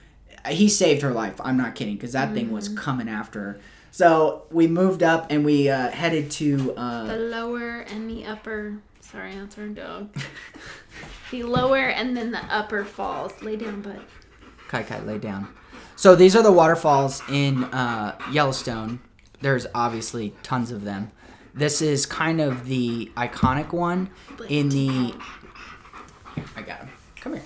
He 0.49 0.69
saved 0.69 1.03
her 1.03 1.13
life. 1.13 1.41
I'm 1.43 1.57
not 1.57 1.75
kidding, 1.75 1.95
because 1.95 2.13
that 2.13 2.35
thing 2.35 2.51
was 2.51 2.69
Mm-hmm. 2.69 2.79
coming 2.79 3.09
after 3.09 3.41
her. 3.41 3.61
So 3.91 4.45
we 4.51 4.67
moved 4.67 5.03
up 5.03 5.27
and 5.31 5.45
we 5.45 5.69
uh, 5.69 5.91
headed 5.91 6.31
to 6.33 6.73
uh, 6.77 7.05
The 7.07 7.17
lower 7.19 7.81
and 7.81 8.09
the 8.09 8.25
upper. 8.25 8.79
Sorry, 9.01 9.35
that's 9.37 9.59
our 9.59 9.67
dog. 9.69 10.15
the 11.31 11.43
lower 11.43 11.77
and 11.89 12.17
then 12.17 12.31
the 12.31 12.43
upper 12.47 12.85
falls. 12.85 13.33
Lay 13.43 13.57
down, 13.57 13.83
bud. 13.83 14.01
Kai 14.69 14.83
Kai 14.83 15.01
lay 15.01 15.19
down. 15.19 15.49
So 15.97 16.15
these 16.17 16.35
are 16.35 16.43
the 16.43 16.51
waterfalls 16.53 17.23
in 17.29 17.65
uh, 17.65 18.17
Yellowstone. 18.33 19.01
There's 19.43 19.67
obviously 19.75 20.33
tons 20.43 20.71
of 20.71 20.85
them. 20.85 21.11
This 21.55 21.83
is 21.83 22.07
kind 22.07 22.41
of 22.41 22.65
the 22.67 23.13
iconic 23.17 23.73
one 23.73 24.09
in 24.49 24.71
the. 24.71 25.15
I 26.57 26.63
got 26.63 26.79
him. 26.81 26.89
Come 27.17 27.35
here. 27.35 27.43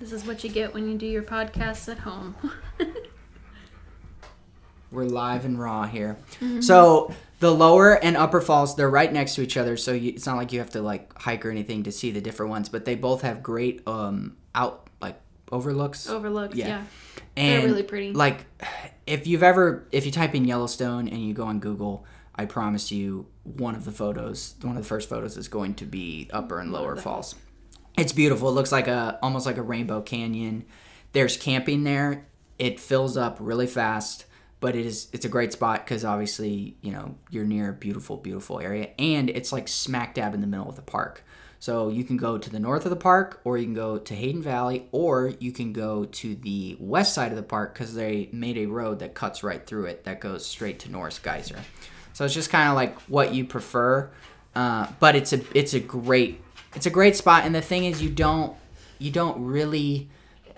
This 0.00 0.12
is 0.12 0.26
what 0.26 0.44
you 0.44 0.50
get 0.50 0.74
when 0.74 0.90
you 0.90 0.98
do 0.98 1.06
your 1.06 1.22
podcasts 1.22 1.90
at 1.90 1.98
home. 1.98 2.34
We're 4.92 5.04
live 5.04 5.44
and 5.44 5.58
raw 5.58 5.84
here. 5.86 6.16
So 6.60 7.12
the 7.40 7.50
lower 7.52 7.94
and 8.02 8.16
upper 8.16 8.40
falls, 8.40 8.76
they're 8.76 8.88
right 8.90 9.12
next 9.12 9.34
to 9.34 9.42
each 9.42 9.56
other. 9.56 9.76
So 9.76 9.92
you, 9.92 10.10
it's 10.10 10.26
not 10.26 10.36
like 10.36 10.52
you 10.52 10.60
have 10.60 10.70
to 10.70 10.80
like 10.82 11.18
hike 11.20 11.44
or 11.44 11.50
anything 11.50 11.82
to 11.84 11.92
see 11.92 12.10
the 12.12 12.20
different 12.20 12.50
ones. 12.50 12.68
But 12.68 12.84
they 12.84 12.94
both 12.94 13.22
have 13.22 13.42
great 13.42 13.82
um 13.86 14.36
out 14.54 14.88
like 15.00 15.18
overlooks. 15.50 16.08
Overlooks, 16.08 16.54
Yeah. 16.56 16.68
yeah. 16.68 16.82
and 17.36 17.62
They're 17.62 17.68
really 17.70 17.82
pretty. 17.82 18.12
Like, 18.12 18.46
if 19.06 19.26
you've 19.26 19.42
ever, 19.42 19.86
if 19.92 20.06
you 20.06 20.12
type 20.12 20.34
in 20.34 20.44
Yellowstone 20.44 21.08
and 21.08 21.20
you 21.26 21.34
go 21.34 21.44
on 21.44 21.58
Google, 21.58 22.04
I 22.34 22.44
promise 22.46 22.92
you, 22.92 23.26
one 23.44 23.74
of 23.74 23.84
the 23.84 23.92
photos, 23.92 24.54
one 24.62 24.76
of 24.76 24.82
the 24.82 24.88
first 24.88 25.08
photos 25.08 25.36
is 25.36 25.48
going 25.48 25.74
to 25.76 25.84
be 25.84 26.28
Upper 26.32 26.60
and 26.60 26.70
Lower 26.72 26.96
Falls. 26.96 27.34
It's 27.96 28.12
beautiful. 28.12 28.50
It 28.50 28.52
looks 28.52 28.72
like 28.72 28.88
a 28.88 29.18
almost 29.22 29.46
like 29.46 29.56
a 29.56 29.62
rainbow 29.62 30.02
canyon. 30.02 30.64
There's 31.12 31.36
camping 31.36 31.84
there. 31.84 32.26
It 32.58 32.78
fills 32.78 33.16
up 33.16 33.38
really 33.40 33.66
fast, 33.66 34.26
but 34.60 34.76
it 34.76 34.84
is 34.84 35.08
it's 35.12 35.24
a 35.24 35.30
great 35.30 35.52
spot 35.52 35.84
because 35.84 36.04
obviously 36.04 36.76
you 36.82 36.92
know 36.92 37.16
you're 37.30 37.44
near 37.44 37.70
a 37.70 37.72
beautiful, 37.72 38.18
beautiful 38.18 38.60
area, 38.60 38.90
and 38.98 39.30
it's 39.30 39.52
like 39.52 39.66
smack 39.66 40.14
dab 40.14 40.34
in 40.34 40.42
the 40.42 40.46
middle 40.46 40.68
of 40.68 40.76
the 40.76 40.82
park. 40.82 41.24
So 41.58 41.88
you 41.88 42.04
can 42.04 42.18
go 42.18 42.36
to 42.36 42.50
the 42.50 42.60
north 42.60 42.84
of 42.84 42.90
the 42.90 42.96
park, 42.96 43.40
or 43.44 43.56
you 43.56 43.64
can 43.64 43.74
go 43.74 43.96
to 43.96 44.14
Hayden 44.14 44.42
Valley, 44.42 44.88
or 44.92 45.32
you 45.40 45.52
can 45.52 45.72
go 45.72 46.04
to 46.04 46.34
the 46.34 46.76
west 46.78 47.14
side 47.14 47.32
of 47.32 47.36
the 47.36 47.42
park 47.42 47.72
because 47.72 47.94
they 47.94 48.28
made 48.30 48.58
a 48.58 48.66
road 48.66 48.98
that 48.98 49.14
cuts 49.14 49.42
right 49.42 49.66
through 49.66 49.86
it 49.86 50.04
that 50.04 50.20
goes 50.20 50.44
straight 50.44 50.78
to 50.80 50.90
Norris 50.90 51.18
Geyser. 51.18 51.58
So 52.12 52.26
it's 52.26 52.34
just 52.34 52.50
kind 52.50 52.68
of 52.68 52.74
like 52.74 53.00
what 53.02 53.34
you 53.34 53.46
prefer, 53.46 54.10
uh, 54.54 54.86
but 55.00 55.16
it's 55.16 55.32
a 55.32 55.40
it's 55.58 55.72
a 55.72 55.80
great 55.80 56.42
it's 56.76 56.86
a 56.86 56.90
great 56.90 57.16
spot. 57.16 57.44
And 57.44 57.54
the 57.54 57.60
thing 57.62 57.84
is, 57.84 58.00
you 58.02 58.10
don't 58.10 58.56
you 58.98 59.10
don't 59.10 59.44
really. 59.44 60.08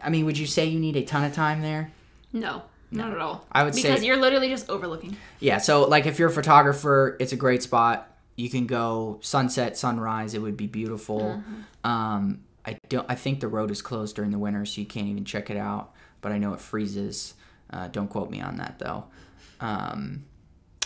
I 0.03 0.11
mean, 0.11 0.27
would 0.27 0.37
you 0.39 0.47
say 0.47 0.67
you 0.67 0.79
need 0.79 0.97
a 0.97 1.05
ton 1.05 1.25
of 1.25 1.33
time 1.33 1.61
there? 1.63 1.91
no, 2.33 2.63
not 2.91 3.11
at 3.13 3.19
all. 3.19 3.47
I 3.51 3.65
would 3.65 3.75
say- 3.75 3.83
because 3.83 4.05
you're 4.05 4.17
literally 4.19 4.49
just 4.49 4.69
overlooking. 4.69 5.17
Yeah, 5.41 5.59
so 5.59 5.87
like 5.89 6.07
if 6.07 6.19
you're 6.19 6.29
a 6.29 6.33
photographer, 6.33 7.17
it's 7.19 7.33
a 7.33 7.37
great 7.37 7.63
spot. 7.63 8.07
You 8.37 8.49
can 8.51 8.67
go 8.67 9.19
sunset, 9.23 9.77
sunrise. 9.77 10.35
It 10.35 10.41
would 10.43 10.57
be 10.57 10.67
beautiful. 10.69 11.43
Um, 11.83 12.43
I 12.65 12.79
don't. 12.89 13.07
I 13.09 13.15
think 13.17 13.41
the 13.41 13.49
road 13.49 13.71
is 13.71 13.83
closed 13.83 14.15
during 14.15 14.31
the 14.31 14.39
winter, 14.39 14.65
so 14.67 14.81
you 14.81 14.87
can't 14.87 15.07
even 15.09 15.25
check 15.25 15.51
it 15.51 15.57
out. 15.57 15.93
But 16.21 16.33
I 16.33 16.39
know 16.39 16.53
it 16.55 16.61
freezes. 16.61 17.35
Uh, 17.71 17.89
don't 17.89 18.09
quote 18.09 18.31
me 18.31 18.41
on 18.41 18.57
that 18.59 18.79
though. 18.79 19.05
Um, 19.61 20.25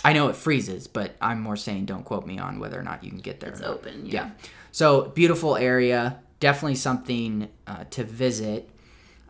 I 0.05 0.13
know 0.13 0.29
it 0.29 0.37
freezes, 0.37 0.89
but 0.89 1.15
I'm 1.21 1.41
more 1.41 1.57
saying 1.57 1.85
don't 1.87 2.05
quote 2.05 2.27
me 2.27 2.39
on 2.39 2.59
whether 2.59 2.79
or 2.79 2.83
not 2.83 3.05
you 3.05 3.11
can 3.11 3.21
get 3.21 3.41
there. 3.41 3.51
It's 3.51 3.61
open, 3.63 4.07
Yeah. 4.07 4.13
yeah. 4.25 4.31
So 4.73 5.09
beautiful 5.11 5.57
area. 5.57 6.19
Definitely 6.41 6.75
something 6.75 7.49
uh, 7.67 7.85
to 7.91 8.03
visit. 8.05 8.69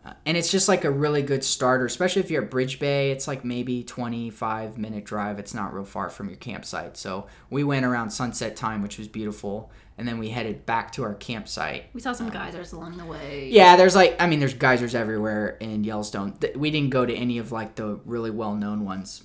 Uh, 0.05 0.13
and 0.25 0.35
it's 0.35 0.51
just 0.51 0.67
like 0.67 0.83
a 0.83 0.91
really 0.91 1.21
good 1.21 1.43
starter, 1.45 1.85
especially 1.85 2.21
if 2.21 2.29
you're 2.31 2.43
at 2.43 2.49
Bridge 2.51 2.77
Bay. 2.79 3.11
It's 3.11 3.25
like 3.27 3.45
maybe 3.45 3.83
25 3.83 4.77
minute 4.77 5.05
drive. 5.05 5.39
It's 5.39 5.53
not 5.53 5.73
real 5.73 5.85
far 5.85 6.09
from 6.09 6.27
your 6.27 6.35
campsite. 6.37 6.97
So 6.97 7.27
we 7.49 7.63
went 7.63 7.85
around 7.85 8.09
sunset 8.09 8.55
time, 8.57 8.81
which 8.81 8.97
was 8.97 9.07
beautiful, 9.07 9.71
and 9.97 10.05
then 10.05 10.17
we 10.19 10.29
headed 10.29 10.65
back 10.65 10.91
to 10.93 11.03
our 11.03 11.13
campsite. 11.13 11.85
We 11.93 12.01
saw 12.01 12.11
some 12.11 12.29
geysers 12.29 12.73
along 12.73 12.97
the 12.97 13.05
way. 13.05 13.47
Yeah, 13.49 13.77
there's 13.77 13.95
like 13.95 14.17
I 14.19 14.27
mean, 14.27 14.39
there's 14.39 14.53
geysers 14.55 14.93
everywhere 14.95 15.55
in 15.61 15.83
Yellowstone. 15.85 16.33
Th- 16.33 16.55
We 16.57 16.69
didn't 16.69 16.89
go 16.89 17.05
to 17.05 17.13
any 17.15 17.37
of 17.37 17.53
like 17.53 17.75
the 17.75 17.99
really 18.03 18.31
well 18.31 18.55
known 18.55 18.83
ones. 18.83 19.23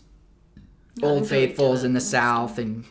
Nothing 0.96 1.16
Old 1.18 1.28
Faithfuls 1.28 1.82
in 1.84 1.92
the 1.94 2.00
south 2.00 2.58
and 2.58 2.84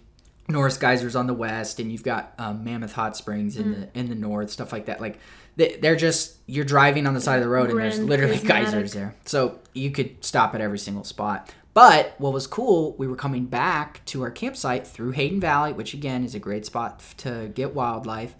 Norris 0.49 0.77
Geysers 0.77 1.15
on 1.15 1.27
the 1.27 1.33
west, 1.33 1.79
and 1.79 1.91
you've 1.91 2.03
got 2.03 2.33
um, 2.39 2.63
Mammoth 2.63 2.93
Hot 2.93 3.17
Springs 3.17 3.57
in 3.57 3.65
Mm. 3.75 3.91
the 3.93 3.99
in 3.99 4.09
the 4.09 4.15
north, 4.15 4.49
stuff 4.49 4.71
like 4.71 4.85
that. 4.85 5.01
Like 5.01 5.19
they, 5.57 5.75
they're 5.81 5.95
just 5.97 6.37
you're 6.45 6.63
driving 6.65 7.05
on 7.05 7.13
the 7.13 7.21
side 7.21 7.35
of 7.37 7.43
the 7.43 7.49
road, 7.49 7.69
and 7.69 7.79
there's 7.79 7.99
literally 7.99 8.37
Prismatic. 8.37 8.65
geysers 8.65 8.93
there, 8.93 9.15
so 9.25 9.59
you 9.73 9.91
could 9.91 10.23
stop 10.23 10.55
at 10.55 10.61
every 10.61 10.79
single 10.79 11.03
spot. 11.03 11.53
But 11.73 12.15
what 12.17 12.33
was 12.33 12.47
cool, 12.47 12.95
we 12.97 13.05
were 13.07 13.15
coming 13.15 13.45
back 13.45 14.03
to 14.05 14.23
our 14.23 14.31
campsite 14.31 14.87
through 14.87 15.11
Hayden 15.11 15.39
Valley, 15.39 15.73
which 15.73 15.93
again 15.93 16.23
is 16.23 16.33
a 16.33 16.39
great 16.39 16.65
spot 16.65 17.03
to 17.17 17.51
get 17.53 17.75
wildlife, 17.75 18.33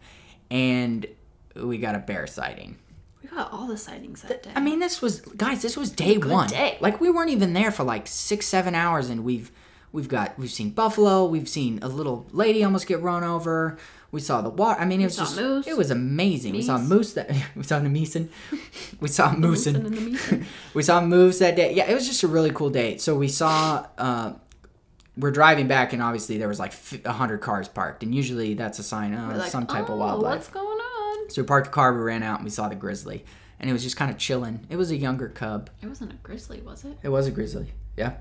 and 0.50 1.06
we 1.56 1.78
got 1.78 1.94
a 1.96 2.00
bear 2.00 2.26
sighting. 2.26 2.78
We 3.22 3.30
got 3.30 3.52
all 3.52 3.68
the 3.68 3.78
sightings 3.78 4.22
that 4.24 4.44
day. 4.44 4.52
I 4.56 4.60
mean, 4.62 4.80
this 4.80 5.02
was 5.02 5.20
guys. 5.22 5.62
This 5.62 5.76
was 5.76 5.92
day 5.92 6.18
one. 6.18 6.48
day. 6.48 6.78
Like 6.80 7.02
we 7.02 7.10
weren't 7.12 7.32
even 7.32 7.54
there 7.54 7.72
for 7.72 7.84
like 7.84 8.08
six, 8.08 8.46
seven 8.46 8.74
hours, 8.76 9.10
and 9.10 9.24
we've 9.24 9.52
we've 9.98 10.08
got 10.08 10.38
we've 10.38 10.52
seen 10.52 10.70
buffalo. 10.70 11.26
We've 11.26 11.50
seen 11.50 11.80
a 11.82 11.88
little 11.88 12.28
lady 12.32 12.64
almost 12.64 12.86
get 12.86 13.02
run 13.02 13.24
over. 13.24 13.80
We 14.12 14.22
saw 14.22 14.42
the 14.42 14.50
water. 14.50 14.80
I 14.80 14.86
mean, 14.86 15.02
it 15.02 15.06
was 15.06 15.18
just 15.18 15.36
moose. 15.36 15.66
it 15.68 15.76
was 15.76 15.90
amazing. 15.90 16.54
We 16.54 16.62
saw 16.62 16.78
Meese. 16.78 16.88
moose 16.88 17.14
that 17.14 17.32
we 17.56 17.64
saw 17.64 17.80
meeson. 17.80 18.30
We 19.02 19.08
saw 19.10 19.32
moose 19.34 19.66
Moose 19.66 19.68
and 19.68 19.76
and 19.78 19.86
the 19.98 20.02
meese. 20.02 20.46
we 20.76 20.84
saw 20.84 21.02
moose 21.02 21.40
that 21.40 21.56
day. 21.56 21.74
Yeah, 21.74 21.90
it 21.90 21.96
was 21.96 22.08
just 22.08 22.22
a 22.24 22.28
really 22.28 22.52
cool 22.52 22.70
day. 22.70 22.98
So 22.98 23.16
we 23.16 23.28
saw. 23.28 23.88
Uh, 23.98 24.34
we're 25.18 25.32
driving 25.32 25.68
back, 25.68 25.94
and 25.94 26.02
obviously 26.04 26.38
there 26.38 26.48
was 26.48 26.60
like 26.60 26.74
a 27.04 27.12
hundred 27.12 27.40
cars 27.40 27.68
parked, 27.68 28.04
and 28.04 28.14
usually 28.14 28.54
that's 28.54 28.78
a 28.78 28.84
sign 28.84 29.16
of 29.16 29.36
like, 29.36 29.50
some 29.50 29.66
type 29.66 29.90
oh, 29.90 29.94
of 29.94 30.00
wildlife. 30.00 30.36
What's 30.36 30.50
going 30.50 30.68
on? 30.68 31.30
So 31.32 31.42
we 31.42 31.48
parked 31.48 31.68
the 31.68 31.74
car, 31.74 31.92
we 31.92 32.02
ran 32.04 32.22
out, 32.22 32.38
and 32.38 32.46
we 32.46 32.52
saw 32.52 32.70
the 32.70 32.76
grizzly, 32.76 33.26
and 33.60 33.68
it 33.68 33.74
was 33.74 33.82
just 33.82 33.98
kind 33.98 34.12
of 34.12 34.20
chilling. 34.20 34.68
It 34.70 34.76
was 34.76 34.92
a 34.92 34.96
younger 34.96 35.28
cub. 35.28 35.72
It 35.82 35.88
wasn't 35.88 36.14
a 36.14 36.18
grizzly, 36.18 36.62
was 36.62 36.86
it? 36.86 37.00
It 37.02 37.10
was 37.10 37.26
a 37.26 37.32
grizzly. 37.32 37.74
Yeah. 37.96 38.14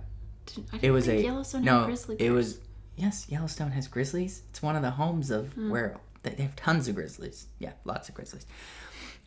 It 0.83 0.91
was 0.91 1.09
a 1.09 1.21
Yellowstone 1.23 1.65
no. 1.65 1.93
It 2.19 2.31
was 2.31 2.59
yes. 2.97 3.27
Yellowstone 3.29 3.71
has 3.73 3.89
grizzlies. 3.89 4.43
It's 4.51 4.63
one 4.63 4.77
of 4.77 4.83
the 4.83 4.91
homes 4.93 5.31
of 5.31 5.53
Hmm. 5.53 5.71
where 5.71 5.97
they 6.23 6.31
they 6.31 6.43
have 6.45 6.57
tons 6.57 6.89
of 6.89 6.95
grizzlies. 6.95 7.47
Yeah, 7.59 7.73
lots 7.85 8.09
of 8.09 8.15
grizzlies. 8.15 8.47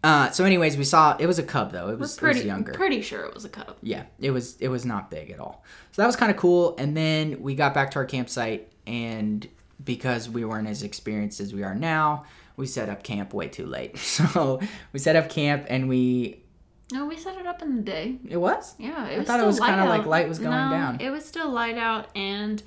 Uh, 0.02 0.32
so, 0.32 0.46
anyways, 0.46 0.78
we 0.78 0.86
saw 0.86 1.18
it 1.20 1.26
was 1.28 1.40
a 1.40 1.44
cub 1.44 1.72
though. 1.74 1.90
It 1.90 1.94
We're 1.94 1.98
was, 1.98 2.16
it 2.16 2.20
pretty 2.22 2.40
was 2.40 2.46
younger. 2.46 2.72
pretty 2.72 3.02
sure 3.02 3.26
it 3.26 3.34
was 3.34 3.44
a 3.44 3.50
cub. 3.50 3.76
yeah, 3.82 4.04
it 4.20 4.32
was 4.32 4.56
it 4.62 4.70
was 4.70 4.86
not 4.86 5.12
big 5.12 5.30
at 5.30 5.40
all. 5.40 5.64
So 5.92 6.02
that 6.02 6.06
was 6.06 6.16
kind 6.16 6.32
of 6.32 6.38
cool. 6.38 6.76
And 6.78 6.96
then 6.96 7.42
we 7.42 7.54
got 7.56 7.74
back 7.74 7.92
to 7.92 8.00
our 8.00 8.06
campsite, 8.06 8.72
and 8.88 9.46
because 9.84 10.30
we 10.30 10.46
weren't 10.46 10.68
as 10.70 10.84
experienced 10.84 11.42
as 11.42 11.54
we 11.54 11.64
are 11.64 11.76
now, 11.76 12.24
we 12.56 12.66
set 12.66 12.88
up 12.90 13.04
camp 13.04 13.34
way 13.34 13.48
too 13.50 13.66
late. 13.66 13.98
So 13.98 14.62
we 14.94 15.00
set 15.00 15.16
up 15.18 15.30
camp 15.30 15.66
and 15.70 15.90
we 15.90 16.44
No, 16.92 17.06
we 17.06 17.18
set 17.18 17.38
it 17.38 17.46
up 17.46 17.62
in 17.62 17.76
the 17.76 17.82
day. 17.84 18.18
it 18.28 18.38
was. 18.38 18.76
Yeah, 18.80 19.08
it 19.08 19.16
I 19.16 19.18
was 19.20 19.28
thought 19.28 19.40
it 19.40 19.46
was 19.46 19.60
kinda 19.60 19.86
like 19.86 20.06
light 20.06 20.28
was 20.28 20.40
going 20.40 20.52
no, 20.52 20.70
down. 20.70 20.98
It 21.00 21.12
was 21.12 21.24
still 21.26 21.50
light 21.50 21.78
out, 21.78 22.08
and 22.16 22.62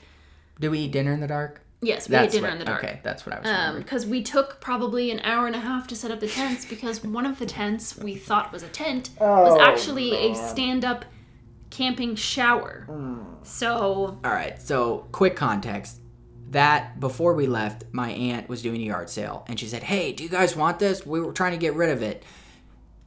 Did 0.60 0.70
we 0.70 0.80
eat 0.80 0.92
dinner 0.92 1.12
in 1.12 1.18
the 1.20 1.26
dark? 1.26 1.60
yes, 1.80 2.08
we 2.08 2.14
ate 2.14 2.30
dinner 2.30 2.46
what- 2.46 2.52
in 2.52 2.58
the 2.60 2.64
dark. 2.64 2.84
Okay, 2.84 3.00
that's 3.02 3.26
what 3.26 3.34
I 3.36 3.40
was 3.40 3.48
Um, 3.50 3.78
because 3.82 4.06
we 4.06 4.22
took 4.22 4.60
probably 4.60 5.10
an 5.10 5.18
hour 5.24 5.48
and 5.48 5.56
a 5.56 5.60
half 5.60 5.88
to 5.88 5.96
set 5.96 6.12
up 6.12 6.20
the 6.20 6.28
tents 6.28 6.64
because 6.64 7.02
one 7.02 7.26
of 7.26 7.40
the 7.40 7.46
tents 7.46 7.98
we 7.98 8.14
thought 8.14 8.52
was 8.52 8.62
a 8.62 8.68
tent 8.68 9.10
was 9.18 9.54
Oh, 9.54 9.60
actually 9.60 10.14
a 10.30 10.34
stand-up 10.36 11.04
camping 11.70 12.14
shower. 12.14 12.84
Hmm. 12.88 13.22
So 13.42 14.20
All 14.24 14.30
right, 14.30 14.60
so 14.62 15.06
quick 15.10 15.34
context. 15.34 15.98
That 16.50 17.00
before 17.00 17.32
we 17.32 17.46
left, 17.46 17.84
my 17.92 18.10
aunt 18.10 18.46
was 18.48 18.60
doing 18.62 18.82
a 18.82 18.84
yard 18.84 19.08
sale 19.08 19.42
and 19.48 19.58
she 19.58 19.66
said, 19.66 19.82
Hey, 19.84 20.12
do 20.12 20.22
you 20.22 20.28
guys 20.28 20.54
want 20.54 20.78
this? 20.78 21.04
We 21.06 21.18
were 21.18 21.32
trying 21.32 21.52
to 21.52 21.58
get 21.58 21.74
rid 21.74 21.88
of 21.90 22.02
it. 22.02 22.22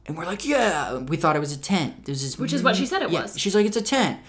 And 0.06 0.16
we're 0.16 0.24
like, 0.26 0.44
Yeah. 0.46 0.98
We 0.98 1.16
thought 1.16 1.36
it 1.36 1.40
was 1.40 1.52
a 1.52 1.58
tent. 1.58 2.04
There's 2.04 2.22
this 2.22 2.38
Which 2.38 2.52
is 2.52 2.62
what 2.62 2.76
she 2.76 2.86
said 2.86 3.02
it 3.02 3.10
Yeah, 3.10 3.22
was. 3.22 3.38
She's 3.38 3.54
like, 3.54 3.66
It's 3.66 3.76
a 3.76 3.82
tent. 3.82 4.20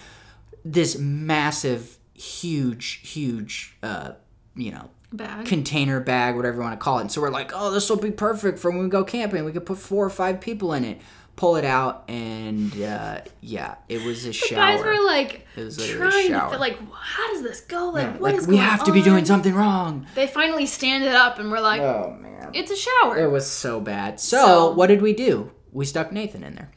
This 0.65 0.97
massive, 0.97 1.97
huge, 2.13 3.01
huge, 3.09 3.75
uh, 3.83 4.11
you 4.55 4.71
know, 4.71 4.89
bag. 5.13 5.45
container 5.45 5.99
bag, 5.99 6.35
whatever 6.35 6.57
you 6.57 6.61
want 6.63 6.73
to 6.77 6.83
call 6.83 6.97
it. 6.97 7.01
And 7.01 7.11
so 7.11 7.21
we're 7.21 7.29
like, 7.29 7.51
oh, 7.53 7.71
this 7.71 7.89
will 7.89 7.97
be 7.97 8.11
perfect 8.11 8.59
for 8.59 8.71
when 8.71 8.81
we 8.83 8.89
go 8.89 9.03
camping. 9.03 9.45
We 9.45 9.51
could 9.53 9.65
put 9.65 9.77
four 9.77 10.03
or 10.05 10.09
five 10.09 10.41
people 10.41 10.73
in 10.73 10.83
it. 10.83 10.99
Pull 11.37 11.55
it 11.55 11.65
out, 11.65 12.03
and 12.07 12.73
uh, 12.81 13.21
yeah, 13.41 13.75
it 13.87 14.03
was 14.03 14.25
a 14.25 14.33
shower. 14.33 14.57
Guys 14.57 14.83
were 14.83 15.05
like 15.05 15.45
It 15.55 15.65
was 15.65 15.77
literally 15.77 16.25
a 16.25 16.29
trying 16.29 16.51
to 16.51 16.57
like, 16.57 16.79
how 16.91 17.31
does 17.31 17.43
this 17.43 17.61
go? 17.61 17.89
Like, 17.91 18.05
Yeah, 18.05 18.11
what 18.13 18.21
like 18.21 18.35
is 18.37 18.47
we 18.47 18.57
have 18.57 18.83
to 18.85 18.91
be 18.91 19.03
doing 19.03 19.23
something 19.23 19.53
wrong. 19.53 20.07
They 20.15 20.25
finally 20.25 20.65
stand 20.65 21.03
it 21.03 21.13
up, 21.13 21.37
and 21.37 21.51
we're 21.51 21.59
like, 21.59 21.79
Oh 21.79 22.17
man, 22.19 22.49
it's 22.55 22.71
a 22.71 22.75
shower. 22.75 23.19
it 23.19 23.29
was 23.29 23.45
so 23.45 23.79
bad. 23.79 24.19
So, 24.19 24.37
So- 24.41 24.71
what 24.71 24.87
did 24.87 25.03
we 25.03 25.13
do? 25.13 25.51
We 25.71 25.85
stuck 25.85 26.11
Nathan 26.11 26.43
in 26.43 26.55
there. 26.55 26.71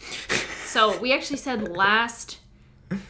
So 0.67 0.99
we 1.01 1.13
actually 1.13 1.39
said 1.39 1.69
last 1.69 2.39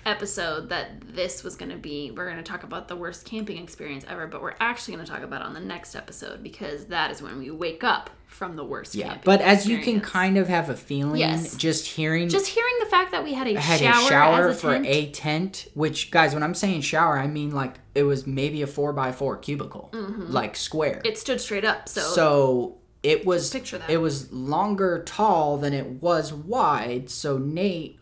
episode 0.05 0.69
that 0.69 0.90
this 1.14 1.43
was 1.43 1.57
going 1.57 1.71
to 1.71 1.77
be 1.79 2.11
we're 2.11 2.27
going 2.27 2.37
to 2.37 2.43
talk 2.43 2.64
about 2.64 2.87
the 2.88 2.97
worst 2.97 3.25
camping 3.25 3.62
experience 3.62 4.05
ever, 4.09 4.27
but 4.27 4.43
we're 4.43 4.55
actually 4.61 4.95
going 4.95 5.07
to 5.07 5.11
talk 5.11 5.23
about 5.23 5.40
it 5.40 5.47
on 5.47 5.55
the 5.55 5.61
next 5.61 5.95
episode 5.95 6.43
because 6.43 6.87
that 6.87 7.11
is 7.11 7.23
when 7.23 7.38
we 7.38 7.51
wake 7.51 7.83
up 7.83 8.11
from 8.27 8.55
the 8.57 8.64
worst 8.64 8.95
yeah, 8.95 9.19
but 9.25 9.40
as 9.40 9.66
you 9.66 9.79
can 9.79 10.01
kind 10.01 10.37
of 10.38 10.47
have 10.49 10.71
a 10.71 10.77
feeling, 10.77 11.19
Yes. 11.19 11.57
just 11.57 11.87
hearing 11.87 12.29
just 12.29 12.47
hearing 12.47 12.75
the 12.79 12.87
fact 12.87 13.11
that 13.11 13.25
we 13.25 13.33
had 13.33 13.49
a 13.49 13.59
had 13.59 13.81
shower, 13.81 14.07
a 14.07 14.09
shower 14.09 14.49
a 14.49 14.55
for 14.55 14.73
tent, 14.75 14.87
a 14.87 15.11
tent 15.11 15.69
which 15.75 16.12
guys 16.12 16.33
when 16.33 16.43
i'm 16.45 16.55
saying 16.55 16.81
shower 16.81 17.19
i 17.19 17.27
mean 17.27 17.51
like 17.51 17.75
it 17.97 18.05
was 18.05 18.29
maybe 18.29 18.62
a 18.62 18.69
four 18.69 18.93
by 18.93 19.11
four 19.11 19.37
cubicle 19.37 19.90
like 20.29 20.55
square 20.55 20.97
Mm-hmm. 20.99 21.07
it 21.07 21.19
stood 21.19 21.40
straight 21.40 21.64
up. 21.64 21.88
So, 21.88 22.01
so 22.03 22.79
it 23.03 23.25
was 23.27 23.51
picture 23.51 23.79
that. 23.79 23.91
it 23.91 23.97
was 23.99 24.31
longer 24.33 25.03
tall 25.05 25.57
than 25.57 25.73
it 25.73 25.87
was 26.03 26.33
wide 26.33 27.09
so 27.11 27.39
nate 27.39 27.99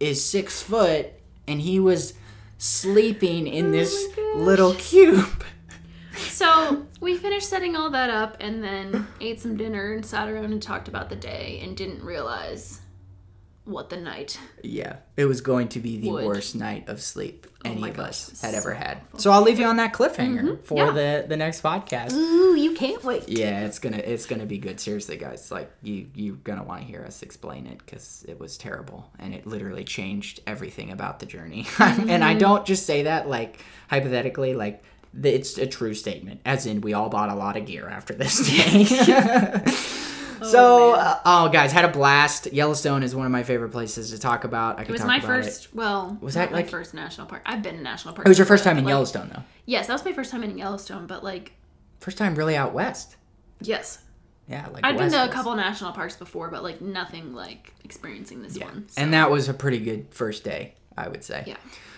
is 0.00 0.24
six 0.24 0.60
foot 0.62 1.06
and 1.48 1.60
he 1.60 1.78
was 1.80 2.14
sleeping 2.58 3.46
in 3.46 3.66
oh 3.68 3.70
this 3.72 3.94
Oh 4.16 4.32
gosh. 4.34 4.42
little 4.46 4.74
cube 4.74 5.44
so 6.16 6.86
we 7.00 7.16
finished 7.16 7.48
setting 7.48 7.74
all 7.74 7.90
that 7.90 8.10
up 8.10 8.36
and 8.40 8.62
then 8.62 9.06
ate 9.20 9.40
some 9.40 9.56
dinner 9.56 9.92
and 9.92 10.04
sat 10.06 10.28
around 10.28 10.52
and 10.52 10.62
talked 10.62 10.86
about 10.88 11.08
the 11.08 11.16
day 11.16 11.60
and 11.62 11.76
didn't 11.76 12.02
realize 12.04 12.80
what 13.64 13.90
the 13.90 13.96
night 13.96 14.38
yeah 14.62 14.96
it 15.16 15.24
was 15.26 15.40
going 15.40 15.68
to 15.68 15.78
be 15.78 15.98
the 15.98 16.10
Would. 16.10 16.24
worst 16.24 16.56
night 16.56 16.88
of 16.88 17.00
sleep 17.00 17.46
oh 17.48 17.58
any 17.64 17.76
Oh 17.76 17.80
my 17.80 17.88
of 17.90 17.96
gosh, 17.96 18.08
us 18.08 18.40
had 18.40 18.54
ever 18.54 18.72
so 18.72 18.76
had 18.76 18.98
so 19.18 19.30
i'll 19.30 19.42
leave 19.42 19.58
you 19.58 19.66
on 19.66 19.76
that 19.76 19.92
cliffhanger 19.92 20.42
mm-hmm, 20.42 20.62
for 20.62 20.86
yeah. 20.86 20.90
the 20.90 21.26
the 21.28 21.36
next 21.36 21.62
podcast 21.62 22.12
Ooh, 22.12 22.54
you 22.54 22.74
can't 22.74 23.02
wait. 23.04 23.28
Yeah, 23.28 23.64
it's 23.64 23.78
gonna 23.78 23.98
it's 23.98 24.26
gonna 24.26 24.46
be 24.46 24.58
good. 24.58 24.80
Seriously, 24.80 25.16
guys, 25.16 25.50
like 25.50 25.70
you 25.82 26.08
you're 26.14 26.36
gonna 26.36 26.64
want 26.64 26.82
to 26.82 26.86
hear 26.86 27.04
us 27.04 27.22
explain 27.22 27.66
it 27.66 27.78
because 27.78 28.24
it 28.28 28.38
was 28.38 28.58
terrible 28.58 29.10
and 29.18 29.34
it 29.34 29.46
literally 29.46 29.84
changed 29.84 30.40
everything 30.46 30.90
about 30.90 31.20
the 31.20 31.26
journey. 31.26 31.66
and 31.78 32.24
I 32.24 32.30
mm-hmm. 32.30 32.38
don't 32.38 32.66
just 32.66 32.86
say 32.86 33.04
that 33.04 33.28
like 33.28 33.64
hypothetically, 33.88 34.54
like 34.54 34.82
it's 35.22 35.58
a 35.58 35.66
true 35.66 35.94
statement. 35.94 36.40
As 36.44 36.66
in, 36.66 36.80
we 36.80 36.94
all 36.94 37.08
bought 37.08 37.28
a 37.28 37.34
lot 37.34 37.56
of 37.56 37.66
gear 37.66 37.88
after 37.88 38.14
this 38.14 38.46
day. 38.48 38.84
so, 40.44 40.92
uh, 40.94 41.18
oh, 41.24 41.48
guys, 41.48 41.72
had 41.72 41.84
a 41.84 41.88
blast. 41.88 42.52
Yellowstone 42.52 43.02
is 43.02 43.14
one 43.14 43.26
of 43.26 43.32
my 43.32 43.42
favorite 43.42 43.70
places 43.70 44.10
to 44.10 44.18
talk 44.18 44.44
about. 44.44 44.78
I 44.78 44.82
It 44.82 44.88
was 44.90 45.00
talk 45.00 45.06
my 45.08 45.16
about 45.18 45.26
first. 45.26 45.64
It. 45.66 45.74
Well, 45.74 46.18
Was 46.20 46.34
that 46.34 46.50
my 46.50 46.58
like- 46.58 46.68
first 46.70 46.94
national 46.94 47.26
park? 47.26 47.42
I've 47.46 47.62
been 47.62 47.76
in 47.76 47.82
national 47.82 48.14
park. 48.14 48.26
It 48.26 48.28
was 48.28 48.38
your 48.38 48.46
first 48.46 48.64
time 48.64 48.78
in 48.78 48.84
like, 48.84 48.92
Yellowstone, 48.92 49.30
though. 49.34 49.42
Yes, 49.66 49.86
that 49.86 49.92
was 49.92 50.04
my 50.04 50.12
first 50.12 50.30
time 50.30 50.42
in 50.42 50.56
Yellowstone. 50.58 51.06
But 51.06 51.22
like, 51.24 51.52
First 52.00 52.18
time 52.18 52.34
really 52.34 52.56
out 52.56 52.72
west. 52.74 53.16
yes, 53.60 54.00
Yeah, 54.48 54.66
like 54.72 54.84
I've 54.84 54.98
been 54.98 55.10
to 55.12 55.24
a 55.24 55.28
couple 55.28 55.54
national 55.54 55.92
parks 55.92 56.16
before, 56.16 56.50
but 56.50 56.62
like 56.64 56.80
nothing 56.80 57.32
like 57.32 57.72
experiencing 57.84 58.42
this 58.42 58.58
one. 58.58 58.86
so- 58.88 59.00
And 59.00 59.12
that 59.14 59.30
was 59.30 59.48
a 59.48 59.54
pretty 59.54 59.78
good 59.78 60.06
first 60.10 60.42
day, 60.42 60.74
I 60.98 61.08
would 61.08 61.22
say. 61.22 61.44
yeah, 61.46 61.56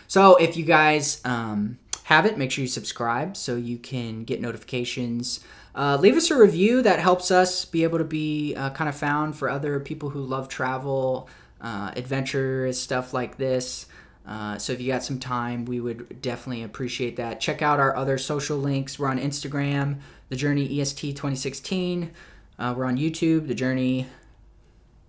So 0.08 0.36
if 0.36 0.56
you 0.58 0.64
guys 0.64 1.22
um, 1.24 1.78
have 2.04 2.26
it, 2.26 2.36
make 2.36 2.50
sure 2.50 2.60
you 2.62 2.68
subscribe 2.68 3.34
so 3.34 3.56
you 3.56 3.78
can 3.78 4.24
get 4.24 4.42
notifications. 4.42 5.40
Uh, 5.74 5.96
leave 6.00 6.16
us 6.16 6.30
a 6.30 6.36
review 6.36 6.82
that 6.82 7.00
helps 7.00 7.30
us 7.30 7.64
be 7.64 7.82
able 7.82 7.98
to 7.98 8.04
be 8.04 8.54
uh, 8.54 8.70
kind 8.70 8.88
of 8.88 8.96
found 8.96 9.36
for 9.36 9.48
other 9.50 9.80
people 9.80 10.10
who 10.10 10.20
love 10.20 10.48
travel, 10.48 11.28
uh, 11.60 11.90
adventure, 11.96 12.72
stuff 12.72 13.12
like 13.12 13.36
this. 13.38 13.86
Uh, 14.26 14.56
so 14.56 14.72
if 14.72 14.80
you 14.80 14.88
got 14.88 15.02
some 15.02 15.18
time, 15.18 15.64
we 15.64 15.80
would 15.80 16.22
definitely 16.22 16.62
appreciate 16.62 17.16
that. 17.16 17.40
Check 17.40 17.60
out 17.60 17.80
our 17.80 17.94
other 17.96 18.18
social 18.18 18.56
links. 18.56 18.98
We're 18.98 19.08
on 19.08 19.18
Instagram, 19.18 19.98
The 20.28 20.36
Journey 20.36 20.80
EST 20.80 21.16
2016. 21.16 22.10
Uh, 22.58 22.74
we're 22.76 22.86
on 22.86 22.96
YouTube, 22.96 23.48
The 23.48 23.54
Journey 23.54 24.06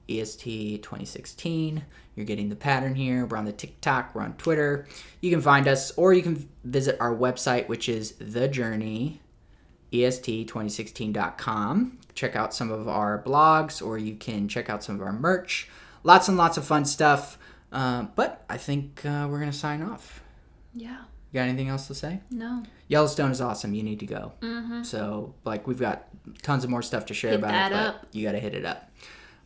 EST 0.09 0.81
2016. 0.81 1.83
You're 2.15 2.25
getting 2.25 2.49
the 2.49 2.55
pattern 2.55 2.95
here. 2.95 3.25
We're 3.25 3.37
on 3.37 3.45
the 3.45 3.53
TikTok, 3.53 4.15
we're 4.15 4.21
on 4.21 4.33
Twitter. 4.33 4.87
You 5.21 5.29
can 5.29 5.41
find 5.41 5.67
us, 5.67 5.91
or 5.91 6.13
you 6.13 6.21
can 6.21 6.49
visit 6.63 6.97
our 6.99 7.13
website, 7.13 7.67
which 7.67 7.87
is 7.87 8.13
The 8.13 8.47
Journey 8.47 9.21
EST2016.com. 10.03 11.97
Check 12.13 12.35
out 12.35 12.53
some 12.53 12.71
of 12.71 12.87
our 12.87 13.21
blogs, 13.25 13.85
or 13.85 13.97
you 13.97 14.15
can 14.15 14.47
check 14.47 14.69
out 14.69 14.83
some 14.83 14.95
of 14.95 15.01
our 15.01 15.11
merch. 15.13 15.67
Lots 16.03 16.27
and 16.27 16.37
lots 16.37 16.57
of 16.57 16.65
fun 16.65 16.85
stuff. 16.85 17.37
Uh, 17.71 18.03
but 18.15 18.45
I 18.49 18.57
think 18.57 19.01
uh, 19.05 19.27
we're 19.29 19.39
going 19.39 19.51
to 19.51 19.57
sign 19.57 19.81
off. 19.81 20.21
yeah, 20.73 20.99
You 21.31 21.39
got 21.39 21.47
anything 21.49 21.67
else 21.67 21.87
to 21.87 21.95
say? 21.95 22.21
no, 22.31 22.63
Yellowstone 22.87 23.31
is 23.31 23.41
awesome. 23.41 23.73
You 23.73 23.83
need 23.83 23.99
to 24.01 24.05
go. 24.05 24.31
So, 24.83 25.33
like, 25.43 25.65
we've 25.67 25.79
got 25.79 26.05
tons 26.43 26.63
of 26.63 26.69
more 26.69 26.81
stuff 26.83 27.07
to 27.07 27.13
share 27.15 27.31
Hit 27.31 27.39
about 27.39 27.51
that 27.51 27.71
it, 27.71 27.75
but 27.75 27.95
up. 27.95 28.07
you 28.11 28.23
got 28.25 28.33
to 28.33 28.39
hit 28.39 28.53
it 28.53 28.63
up. 28.65 28.89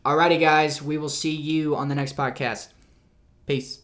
Alrighty, 0.04 0.38
guys. 0.38 0.80
We 0.82 0.98
will 0.98 1.08
see 1.08 1.34
you 1.34 1.74
on 1.74 1.88
the 1.88 1.94
next 1.94 2.16
podcast. 2.16 2.68
Peace. 3.46 3.80